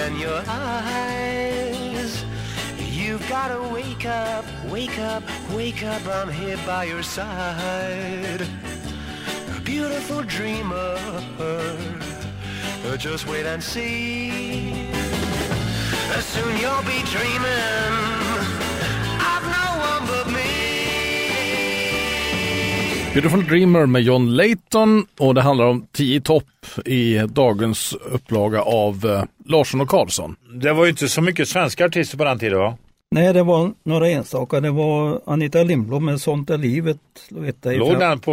[0.00, 2.24] Open your eyes.
[2.78, 5.22] You've gotta wake up, wake up,
[5.52, 6.06] wake up.
[6.06, 8.46] I'm here by your side.
[9.64, 10.96] Beautiful dreamer,
[12.98, 14.88] just wait and see.
[16.20, 18.29] Soon you'll be dreaming
[23.14, 26.44] Beautiful Dreamer med John Layton och det handlar om 10 topp
[26.84, 30.36] i dagens upplaga av eh, Larsson och Karlsson.
[30.54, 32.76] Det var ju inte så mycket svenska artister på den tiden va?
[33.10, 34.60] Nej, det var några enstaka.
[34.60, 36.98] Det var Anita Lindblom med Sånt är livet.
[37.28, 38.32] Låg i, Låg fem, den på...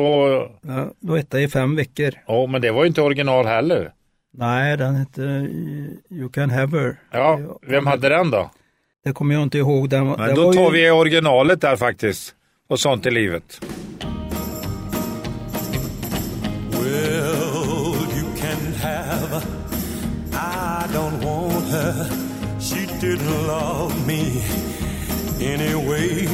[0.62, 2.12] ja, låg etta i fem veckor.
[2.28, 3.92] Ja, men det var ju inte original heller.
[4.34, 6.96] Nej, den hette eh, You can have her.
[7.12, 8.52] Ja, vem hade den då?
[9.04, 9.90] Det kommer jag inte ihåg.
[9.90, 12.34] Den, Men det då var tar ju, vi originalet där faktiskt.
[12.70, 13.62] Och sånt i livet.
[22.60, 24.44] She didn't love me
[25.40, 26.28] anyway.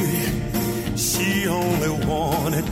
[0.96, 2.64] She only wanted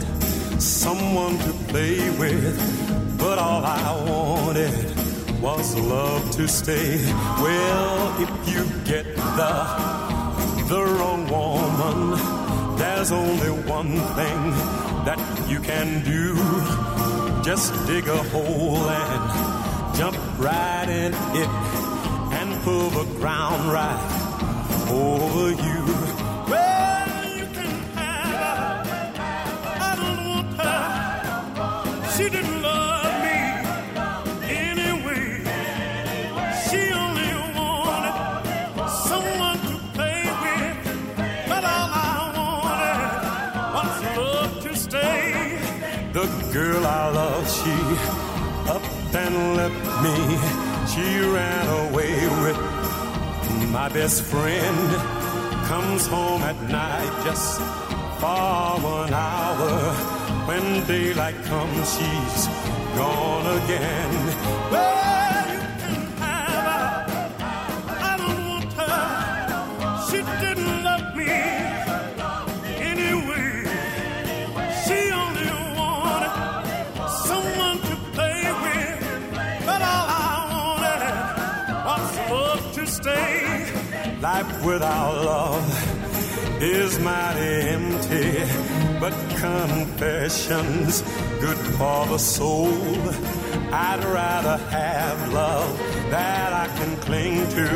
[0.61, 3.17] someone to play with.
[3.17, 6.97] But all I wanted was love to stay.
[7.39, 9.55] Well, if you get the
[10.67, 14.39] the wrong woman, there's only one thing
[15.07, 16.35] that you can do.
[17.43, 21.82] Just dig a hole and jump right in it
[22.63, 23.99] and pull the ground right
[24.89, 25.85] over you.
[26.49, 29.13] Well, you can have her.
[29.79, 32.11] I don't want her.
[32.15, 33.39] She didn't love me
[34.49, 35.43] anyway.
[36.69, 38.15] She only wanted
[39.07, 40.75] someone to play with.
[41.49, 42.99] But all I wanted
[43.75, 45.59] was love to stay.
[46.13, 47.73] The girl I love, she
[48.69, 48.83] up
[49.15, 50.52] and left me.
[50.93, 52.13] She ran away
[52.43, 54.89] with my best friend.
[55.65, 57.57] Comes home at night just
[58.19, 59.93] for one hour.
[60.47, 62.47] When daylight comes, she's
[62.95, 65.02] gone again.
[84.63, 88.39] Without love is mighty empty,
[88.99, 91.01] but confessions
[91.39, 92.71] good for the soul.
[93.71, 95.77] I'd rather have love
[96.11, 97.67] that I can cling to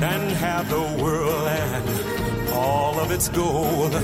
[0.00, 3.94] than have the world and all of its gold.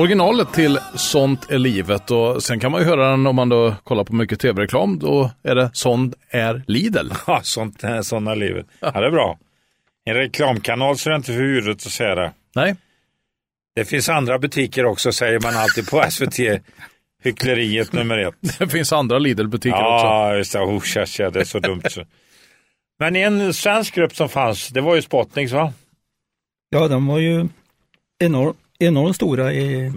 [0.00, 3.74] Originalet till Sånt är livet och sen kan man ju höra den om man då
[3.84, 4.98] kollar på mycket tv-reklam.
[4.98, 7.08] Då är det Sånt är Lidl.
[7.26, 8.66] Ja, sånt, sådana livet.
[8.80, 9.38] Ja, det är bra.
[10.04, 12.32] En reklamkanal så är det inte förbjudet att säga det.
[12.54, 12.76] Nej.
[13.74, 16.62] Det finns andra butiker också, säger man alltid på SVT.
[17.22, 18.34] Hyckleriet nummer ett.
[18.58, 20.06] Det finns andra Lidl-butiker också.
[20.06, 20.60] Ja, just det.
[20.60, 21.82] Oh, tja, tja, det är så dumt.
[21.88, 22.04] Så.
[22.98, 25.72] Men en svensk grupp som fanns, det var ju Spotnings va?
[26.70, 27.48] Ja, de var ju
[28.18, 29.90] enorm, enormt stora i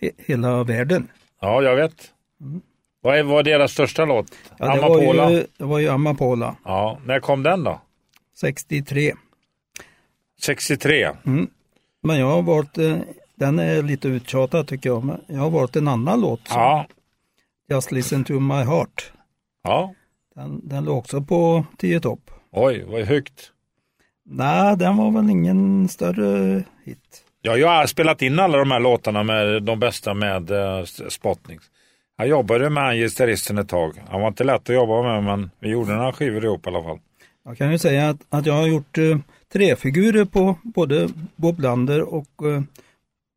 [0.00, 1.08] he- hela världen.
[1.40, 2.10] Ja, jag vet.
[3.02, 4.26] Vad är- var deras största låt?
[4.58, 5.30] Ja, det, var Amapola?
[5.30, 7.80] ju, det var ju Amapola, Ja, när kom den då?
[8.36, 9.12] 63.
[10.40, 11.10] 63?
[12.02, 12.96] Men jag har valt, eh,
[13.34, 16.48] den är lite uttjatad tycker jag, men jag har valt en annan låt.
[16.48, 16.86] som Ja.
[17.68, 19.12] Just listen to my heart.
[19.62, 19.94] Ja.
[20.34, 22.30] Den, den låg också på 10 topp.
[22.52, 23.52] Oj, vad högt.
[24.24, 27.24] Nej, den var väl ingen större hit.
[27.42, 31.62] Ja, jag har spelat in alla de här låtarna med de bästa med uh, Spotnings.
[32.16, 34.02] Jag jobbade med han gitarristen ett tag.
[34.08, 36.82] Han var inte lätt att jobba med, men vi gjorde några skivor ihop i alla
[36.82, 36.98] fall.
[37.44, 39.18] Jag kan ju säga att, att jag har gjort eh,
[39.52, 42.62] tre figurer på både Bob Lander och eh,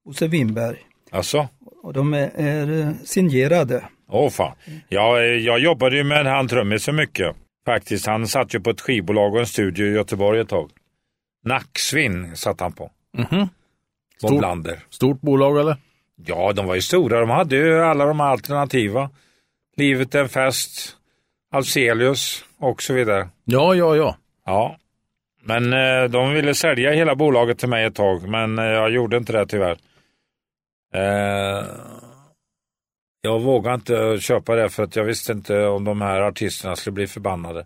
[0.05, 0.77] Bosse Winberg.
[1.11, 1.47] Alltså?
[1.83, 3.83] Och de är, är eh, signerade.
[4.09, 4.51] Åh fan.
[4.89, 7.35] Jag, jag jobbade ju med han trummisen mycket.
[7.65, 10.69] Faktiskt, han satt ju på ett skivbolag och en studio i Göteborg ett tag.
[11.45, 12.91] Nacksvinn satt han på.
[13.17, 13.39] Mhm.
[13.39, 13.49] Bob
[14.29, 14.79] Stor- Lander.
[14.89, 15.75] Stort bolag eller?
[16.25, 17.19] Ja, de var ju stora.
[17.19, 19.09] De hade ju alla de alternativa.
[19.77, 20.95] Livet är en fest,
[21.51, 23.29] Alcelius och så vidare.
[23.45, 24.17] Ja, ja, ja.
[24.45, 24.77] Ja,
[25.43, 29.17] men eh, de ville sälja hela bolaget till mig ett tag, men eh, jag gjorde
[29.17, 29.77] inte det tyvärr.
[30.93, 31.65] Eh,
[33.21, 36.93] jag vågade inte köpa det för att jag visste inte om de här artisterna skulle
[36.93, 37.65] bli förbannade.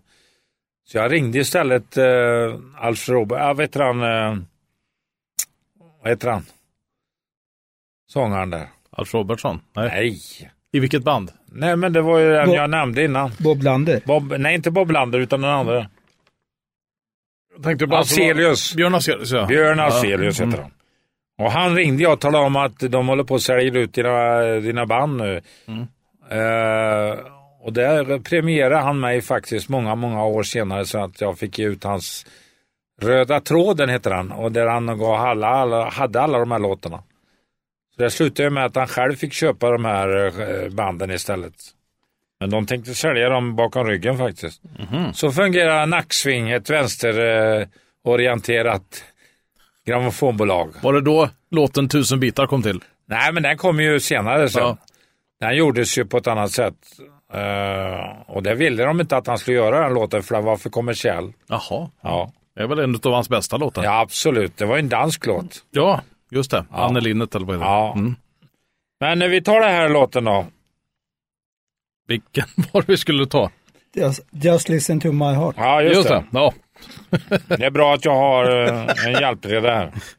[0.88, 4.36] Så jag ringde istället eh, Alf Robert, ja, vet han, eh,
[6.02, 6.44] vad heter han?
[8.10, 8.68] Sångaren där.
[8.90, 9.60] Alf Robertsson?
[9.76, 9.88] Nej.
[9.88, 10.18] Nej.
[10.72, 11.32] I vilket band?
[11.46, 13.30] Nej, men det var ju den Bob- jag nämnde innan.
[13.38, 14.02] Bob Lander.
[14.06, 15.86] Bob, nej, inte Bob Lander, utan den andra.
[17.54, 18.74] Jag tänkte bara Alcelius.
[18.74, 19.46] Björn Alcelius, ja.
[19.46, 20.46] Björn Alcelius Ja.
[20.46, 20.70] heter han.
[21.38, 24.40] Och han ringde jag och talade om att de håller på att sälja ut dina,
[24.42, 25.40] dina band nu.
[25.66, 25.80] Mm.
[26.30, 27.18] Eh,
[27.60, 31.84] och där premierade han mig faktiskt många, många år senare så att jag fick ut
[31.84, 32.26] hans
[33.02, 37.02] Röda tråden heter han och där han gav alla, alla, hade alla de här låtarna.
[37.96, 40.32] Så det slutade med att han själv fick köpa de här
[40.64, 41.54] eh, banden istället.
[42.40, 44.62] Men de tänkte sälja dem bakom ryggen faktiskt.
[44.78, 45.12] Mhm.
[45.12, 49.04] Så fungerar Nacksving, ett vänsterorienterat
[49.86, 50.70] grammofonbolag.
[50.82, 52.80] Var det då låten Tusen bitar kom till?
[53.06, 54.62] Nej, men den kom ju senare sen.
[54.62, 54.76] Ja.
[55.40, 56.74] Den gjordes ju på ett annat sätt.
[57.32, 60.56] Eh, och det ville de inte att han skulle göra den låten för den var
[60.56, 61.32] för kommersiell.
[61.46, 61.90] Jaha.
[62.02, 62.32] Ja.
[62.58, 63.84] Det är väl en av hans bästa låtar?
[63.84, 64.56] Ja, absolut.
[64.56, 65.64] Det var en dansk låt.
[65.70, 66.00] Ja,
[66.30, 66.64] just det.
[66.70, 67.72] Anne Linnet eller vad heter det?
[67.72, 67.92] Ja.
[67.92, 68.16] Mm.
[69.00, 70.46] Men eh, vi tar den här låten då.
[72.08, 73.50] Vilken var det vi skulle ta?
[73.94, 75.54] Just, just listen to my heart.
[75.58, 76.24] Ja, just, det.
[76.30, 76.52] Ja.
[77.46, 79.92] Det är bra att jag har eh, en hjälpreda här.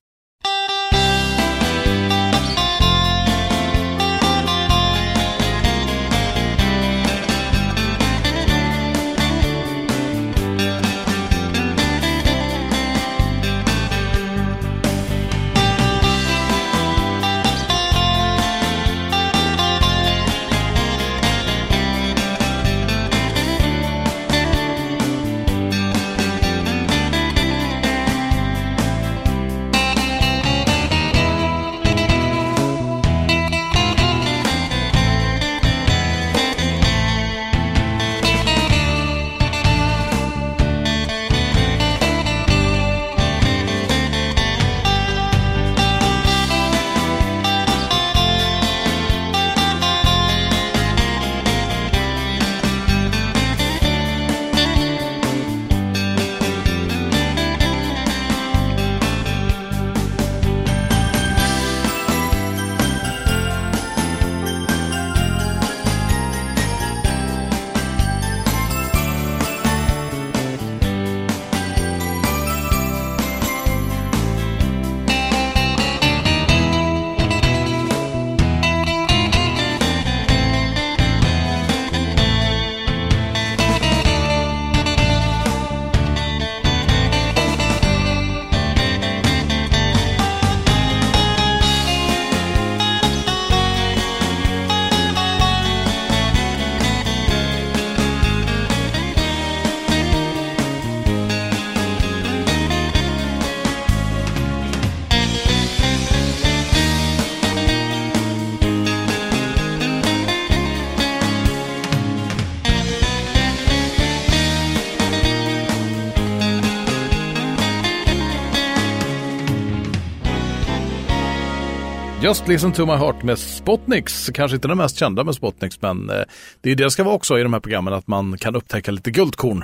[122.30, 124.30] Just Listen to my heart med Spotniks.
[124.34, 126.15] Kanske inte den mest kända med Spotniks, men eh,
[126.61, 128.91] det är det det ska vara också i de här programmen, att man kan upptäcka
[128.91, 129.63] lite guldkorn.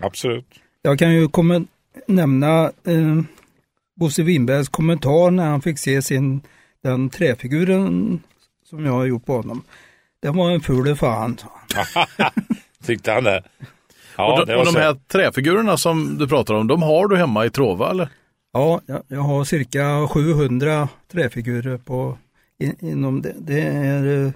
[0.00, 0.46] Absolut.
[0.82, 1.28] Jag kan ju
[2.06, 3.20] nämna eh,
[3.96, 6.40] Bosse Winbergs kommentar när han fick se sin,
[6.82, 8.20] den träfiguren
[8.64, 9.62] som jag har gjort på honom.
[10.22, 11.38] Det var en ful fan.
[12.86, 13.42] Tyckte han det?
[14.16, 17.46] Ja, och de, och de här träfigurerna som du pratar om, de har du hemma
[17.46, 18.08] i Trova eller?
[18.52, 22.18] Ja, jag, har cirka 700 träfigurer på,
[22.58, 23.34] in, inom det.
[23.38, 24.32] Det är eh,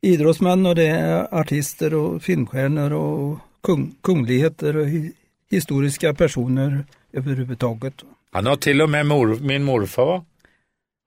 [0.00, 5.12] idrottsmän och det är artister och filmstjärnor och kung, kungligheter och hi,
[5.50, 7.94] historiska personer överhuvudtaget.
[8.32, 10.22] Han har till och med mor, min morfar?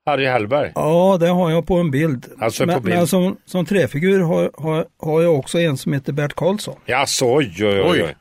[0.06, 0.72] Harry Hellberg.
[0.74, 2.26] Ja, det har jag på en bild.
[2.38, 2.96] Alltså på men, bild.
[2.96, 6.74] men som, som träfigur har, har, har jag också en som heter Bert Karlsson.
[6.86, 7.82] Jaså, oj, oj, oj.
[7.84, 8.02] Oj.
[8.02, 8.14] oj.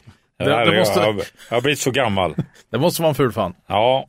[0.46, 1.16] Det- Det, måste- jag,
[1.50, 2.36] jag har blivit så gammal.
[2.72, 3.54] Det måste vara en ful fan.
[3.68, 4.08] Ja,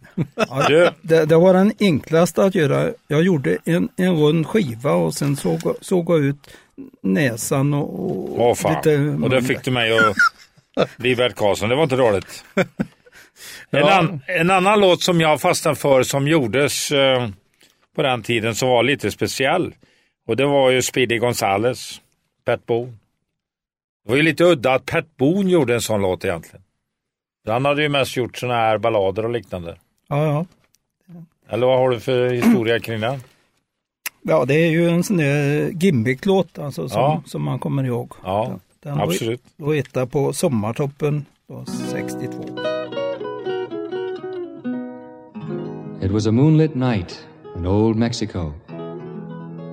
[0.68, 2.90] du, det, det var den enklaste att göra.
[3.08, 6.50] Jag gjorde en, en rund skiva och sen såg, såg jag ut
[7.02, 8.74] näsan och, och åh fan.
[8.74, 9.98] lite Och det fick du mig
[10.76, 11.68] att bli Bert Karlsson.
[11.68, 12.44] Det var inte dåligt.
[12.54, 12.64] En,
[13.70, 13.98] Ja.
[13.98, 17.28] an, en annan låt som jag fastnade för som gjordes eh,
[17.96, 19.74] på den tiden som var lite speciell.
[20.28, 22.00] Och det var ju Speedy Gonzales,
[22.44, 22.92] Pat Boone.
[24.04, 26.62] Det var ju lite udda att Pat Boone gjorde en sån låt egentligen.
[27.46, 29.76] Han hade ju mest gjort såna här ballader och liknande.
[30.08, 30.46] Ja, ja.
[31.48, 33.20] Eller vad har du för historia kring den?
[34.22, 37.22] ja, det är ju en sån där gimmick-låt alltså, som, Ja.
[37.26, 38.12] som man kommer ihåg.
[38.24, 39.42] Ja, Den absolut.
[39.56, 42.42] var etta på Sommartoppen då, 62.
[46.02, 47.26] It was a moonlit night
[47.56, 48.52] in old Mexico.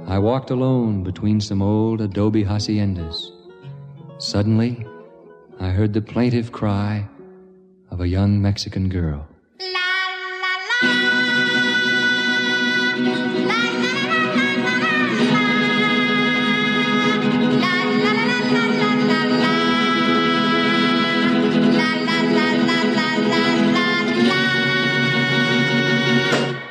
[0.07, 3.31] I walked alone between some old adobe haciendas.
[4.21, 4.85] Suddenly,
[5.61, 7.07] I heard the plaintive cry
[7.89, 9.25] of a young Mexican girl.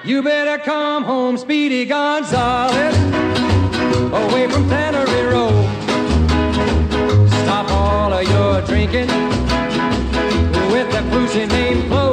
[0.04, 2.77] You better come home, Speedy Gonzales,
[11.28, 12.07] country named Blue.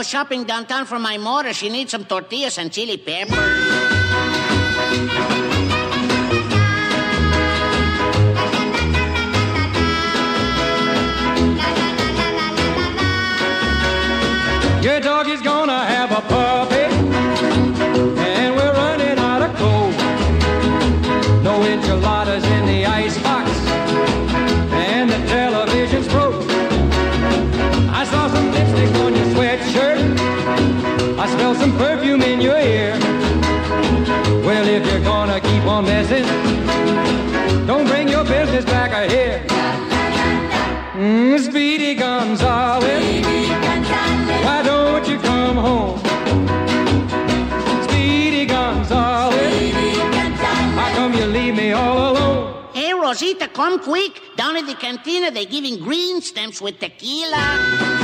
[0.00, 1.52] Go shopping downtown for my mother.
[1.52, 3.34] She needs some tortillas and chili pepper.
[14.82, 16.69] Your dog is gonna have a puppy,
[35.80, 36.26] on messing,
[37.66, 39.42] don't bring your business back here.
[40.94, 42.84] Mm, Speedy Gonzales.
[44.44, 45.98] Why don't you come home?
[47.84, 49.34] Speedy Gonzales.
[50.78, 52.64] How come you leave me all alone?
[52.74, 54.20] Hey, Rosita, come quick.
[54.36, 58.00] Down at the cantina, they're giving green stamps with tequila.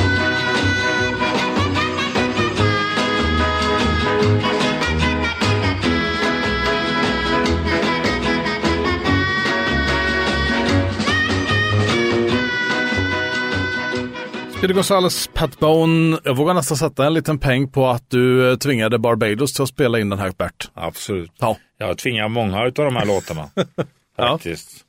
[14.59, 16.19] Speedy Gonzales, Pat Bone.
[16.25, 19.69] Jag vågar nästan sätta en liten peng på att du eh, tvingade Barbados till att
[19.69, 20.71] spela in den här, Bert.
[20.75, 21.33] Absolut.
[21.39, 21.57] Ja.
[21.79, 23.51] Jag tvingar många av de här låtarna.
[24.17, 24.85] Faktiskt.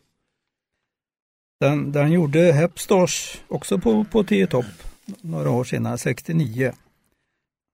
[1.59, 4.65] Den, den gjorde Hepstars också på, på 10 topp
[5.21, 6.73] några år senare, 69.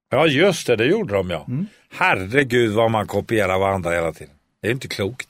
[0.10, 1.46] Ja, just det, det gjorde de ja.
[1.48, 1.66] Mm.
[1.90, 4.34] Herregud vad man kopierar varandra hela tiden.
[4.62, 5.30] Det är inte klokt.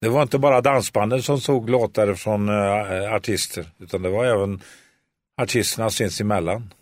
[0.00, 4.60] Det var inte bara dansbanden som såg låtar från eh, artister, utan det var även
[5.42, 6.72] artisterna sinsemellan.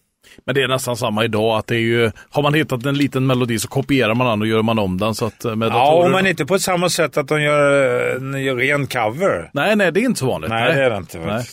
[0.44, 3.26] Men det är nästan samma idag, att det är ju, har man hittat en liten
[3.26, 5.14] melodi så kopierar man den och gör man om den.
[5.14, 8.56] Så att eh, med Ja, men inte på samma sätt att de gör en gör
[8.56, 9.50] ren cover.
[9.52, 10.50] Nej, nej, det är inte så vanligt.
[10.50, 11.18] Nej, det är det inte.
[11.18, 11.44] Nej.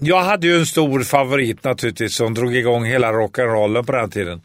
[0.00, 4.40] Jag hade ju en stor favorit naturligtvis som drog igång hela rock'n'rollen på den tiden.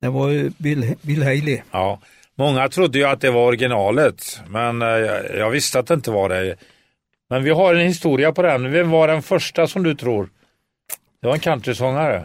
[0.00, 1.60] Det var ju Bill, Bill Haley.
[1.70, 2.00] Ja,
[2.36, 6.10] Många trodde ju att det var originalet, men eh, jag, jag visste att det inte
[6.10, 6.56] var det.
[7.30, 8.72] Men vi har en historia på den.
[8.72, 10.28] Vem var den första som du tror?
[11.24, 12.24] Det var en countrysångare.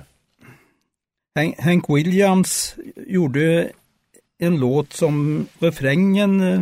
[1.58, 2.76] Hank, Williams
[3.08, 3.72] gjorde
[4.40, 6.60] en låt som refrängen eh,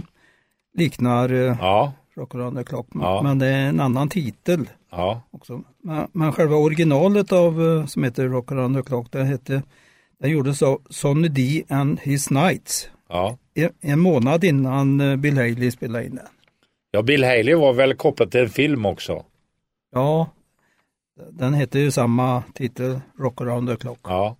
[0.78, 3.22] liknar eh, Ja, Rock around the clock, men- Ja.
[3.22, 4.70] men det är en annan titel.
[4.92, 5.22] ja.
[5.32, 5.64] också.
[5.84, 9.62] Men, men själva originalet av, eh, som heter Rock around the clock, det hette,
[10.20, 12.90] den gjordes av Sonny D and his Knights.
[13.10, 13.38] ja.
[13.54, 16.26] En, en månad innan Bill Haley spelade in den.
[16.92, 19.24] Ja, Bill Haley var väl kopplad till en film också.
[19.94, 20.28] Ja,
[21.32, 24.00] den heter ju samma titel, Rock around the clock.
[24.04, 24.36] Ja.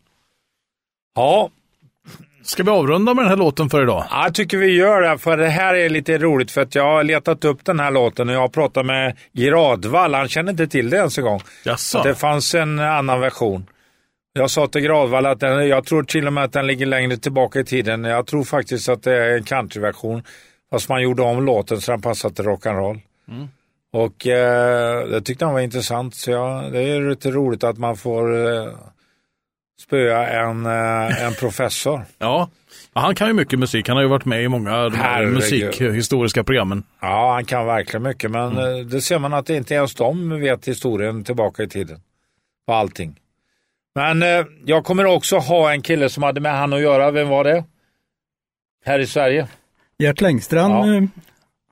[1.16, 1.50] Ja,
[2.48, 4.06] Ska vi avrunda med den här låten för idag?
[4.10, 6.84] Ja, jag tycker vi gör det, för det här är lite roligt för att jag
[6.84, 10.68] har letat upp den här låten och jag har pratat med Gradvall, han känner inte
[10.68, 11.40] till det ens en gång.
[11.66, 12.04] Jaså?
[12.04, 13.66] Det fanns en annan version.
[14.34, 17.18] Jag sa till Gradvall att den, jag tror till och med att den ligger längre
[17.18, 18.04] tillbaka i tiden.
[18.04, 20.24] Jag tror faktiskt att det är en countryversion.
[20.72, 23.00] Fast man gjorde om låten så den passade till rock'n'roll.
[23.28, 23.48] Mm.
[24.06, 26.16] Och eh, det tyckte han var intressant.
[26.16, 28.68] Så jag, det är lite roligt att man får eh,
[29.82, 32.02] spöa en, eh, en professor.
[32.18, 32.50] Ja.
[32.94, 33.88] ja, han kan ju mycket musik.
[33.88, 35.34] Han har ju varit med i många av de här Herregud.
[35.36, 36.84] musikhistoriska programmen.
[37.00, 38.80] Ja, han kan verkligen mycket, men Mm.
[38.80, 42.00] eh, det ser man att det inte ens de vet historien tillbaka i tiden.
[42.68, 43.20] På allting.
[43.96, 47.12] Men eh, jag kommer också ha en kille som hade med han att göra.
[47.12, 47.64] Vem var det?
[48.86, 49.48] Här i Sverige?
[50.00, 50.96] Gert Längstrand, Ja.
[50.98, 51.04] eh,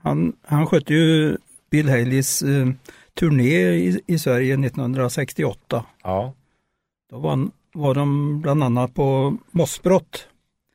[0.03, 1.37] han, han skötte ju
[1.75, 2.67] Bill Haleys eh,
[3.19, 5.85] turné i, i Sverige 1968.
[6.03, 6.33] Ja.
[7.09, 10.27] Då var, var de bland annat på Mossbrott.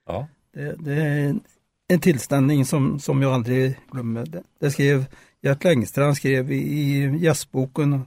[0.06, 0.28] Ja.
[0.54, 1.40] Det, det är en,
[1.88, 4.26] en tillställning som, som jag aldrig glömmer.
[4.26, 5.04] Det, det skrev
[5.42, 8.04] Gert Längstrand skrev i, i jazzboken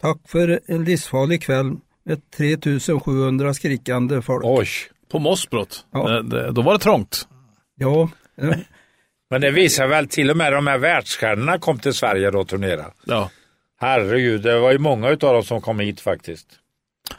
[0.00, 4.44] Tack för en livsfarlig kväll med 3700 skrikande folk.
[4.44, 4.68] Oj.
[5.08, 5.86] På Mossbrott?
[5.90, 6.08] Ja.
[6.08, 7.28] Det, det, då var det trångt.
[7.74, 8.08] Ja,
[9.30, 12.48] Men det visar väl till och med de här världsstjärnorna kom till Sverige då och
[12.48, 12.92] turnerade.
[13.04, 13.30] Ja.
[13.80, 16.46] Herregud, det var ju många utav dem som kom hit faktiskt.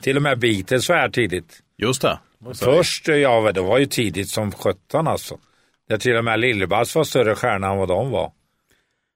[0.02, 1.60] Till och med Beatles var här tidigt.
[1.78, 2.20] Just det.
[2.60, 5.38] Först, ja det var ju tidigt som sjutton alltså.
[5.90, 8.32] Där till och med Lill-Babs var större stjärna än vad de var.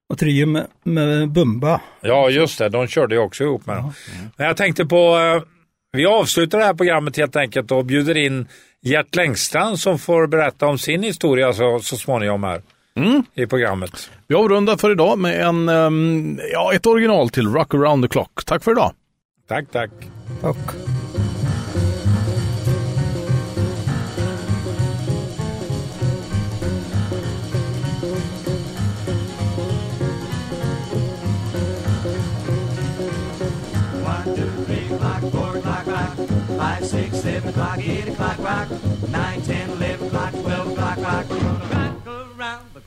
[0.09, 1.81] och trio med, med Bumba.
[2.01, 2.69] Ja, just det.
[2.69, 3.93] De körde ju också ihop med dem.
[4.37, 5.43] Men jag tänkte på, eh,
[5.91, 8.47] vi avslutar det här programmet helt enkelt och bjuder in
[8.81, 12.61] Gert Längstrand som får berätta om sin historia så, så småningom här
[13.33, 14.09] i programmet.
[14.27, 18.45] Vi avrundar för idag med en, ehm, ja, ett original till Rock around the clock.
[18.45, 18.93] Tack för idag.
[19.47, 19.91] Tack, tack.
[20.41, 20.57] Tack.
[36.57, 38.69] Five, six, seven o'clock, eight o'clock, rock.
[39.09, 41.80] Nine, ten, eleven o'clock, twelve o'clock, rock.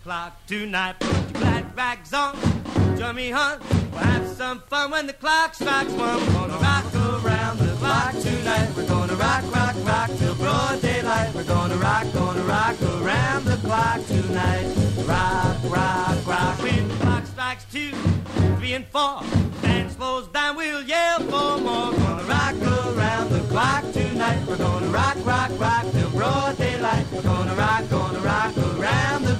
[0.04, 0.96] We're gonna rock around the clock tonight.
[1.00, 2.98] Put your glad rags on.
[2.98, 3.60] Join me, hon.
[3.92, 6.20] We'll have some fun when the clock strikes one.
[6.20, 8.68] We're gonna rock around the clock tonight.
[8.76, 11.34] We're gonna rock, rock, rock till broad daylight.
[11.34, 14.66] We're gonna rock, gonna rock around the clock tonight.
[15.06, 16.62] Rock, rock, rock.
[16.62, 17.92] When the clock strikes two,
[18.58, 19.20] three, and four.
[19.62, 21.92] Dance floors down, we'll yell for more.
[21.92, 24.40] Gonna rock around the clock tonight.
[24.46, 27.06] We're gonna rock, rock, rock till broad daylight.
[27.12, 28.13] We're gonna rock, gonna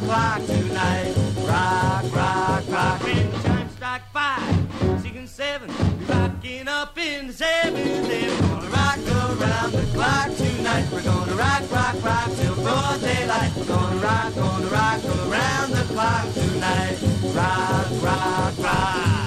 [0.06, 1.14] rock clock tonight.
[1.46, 3.02] Rock, rock, rock.
[3.02, 8.08] When the strike five, six and seven, we're rocking up in the seventh.
[8.08, 10.86] Then we're gonna rock around the clock tonight.
[10.92, 13.52] We're gonna rock, rock, rock till broad daylight.
[13.56, 16.98] We're gonna rock, gonna rock around the clock tonight.
[17.34, 19.23] Rock, rock, rock.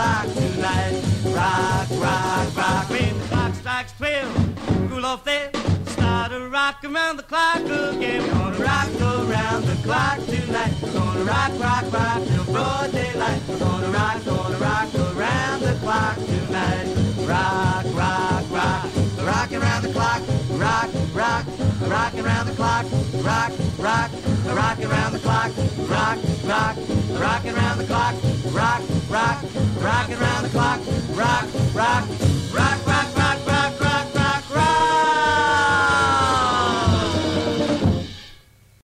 [0.00, 1.02] Around tonight.
[1.26, 2.90] Rock, rock, rock.
[2.90, 4.32] When the clock strikes twelve,
[4.88, 5.52] cool off then.
[5.86, 8.22] Start to rock around the clock again.
[8.22, 10.74] We're gonna rock around the clock tonight.
[10.82, 13.42] We're gonna rock, rock, rock till broad daylight.
[13.48, 16.86] We're gonna rock, gonna rock around the clock tonight.
[17.28, 18.49] Rock, rock,
[19.30, 21.46] rocking around the clock, rock, rock,
[21.86, 22.84] rocking around the clock,
[23.22, 24.10] rock, rock,
[24.46, 25.50] rocking around the clock,
[25.88, 26.76] rock, rock,
[27.22, 28.14] rocking around the clock,
[28.52, 29.38] rock, rock,
[29.80, 30.80] rocking around the clock,
[31.14, 32.04] rock, rock,
[32.52, 32.86] rock.
[32.86, 33.19] rock.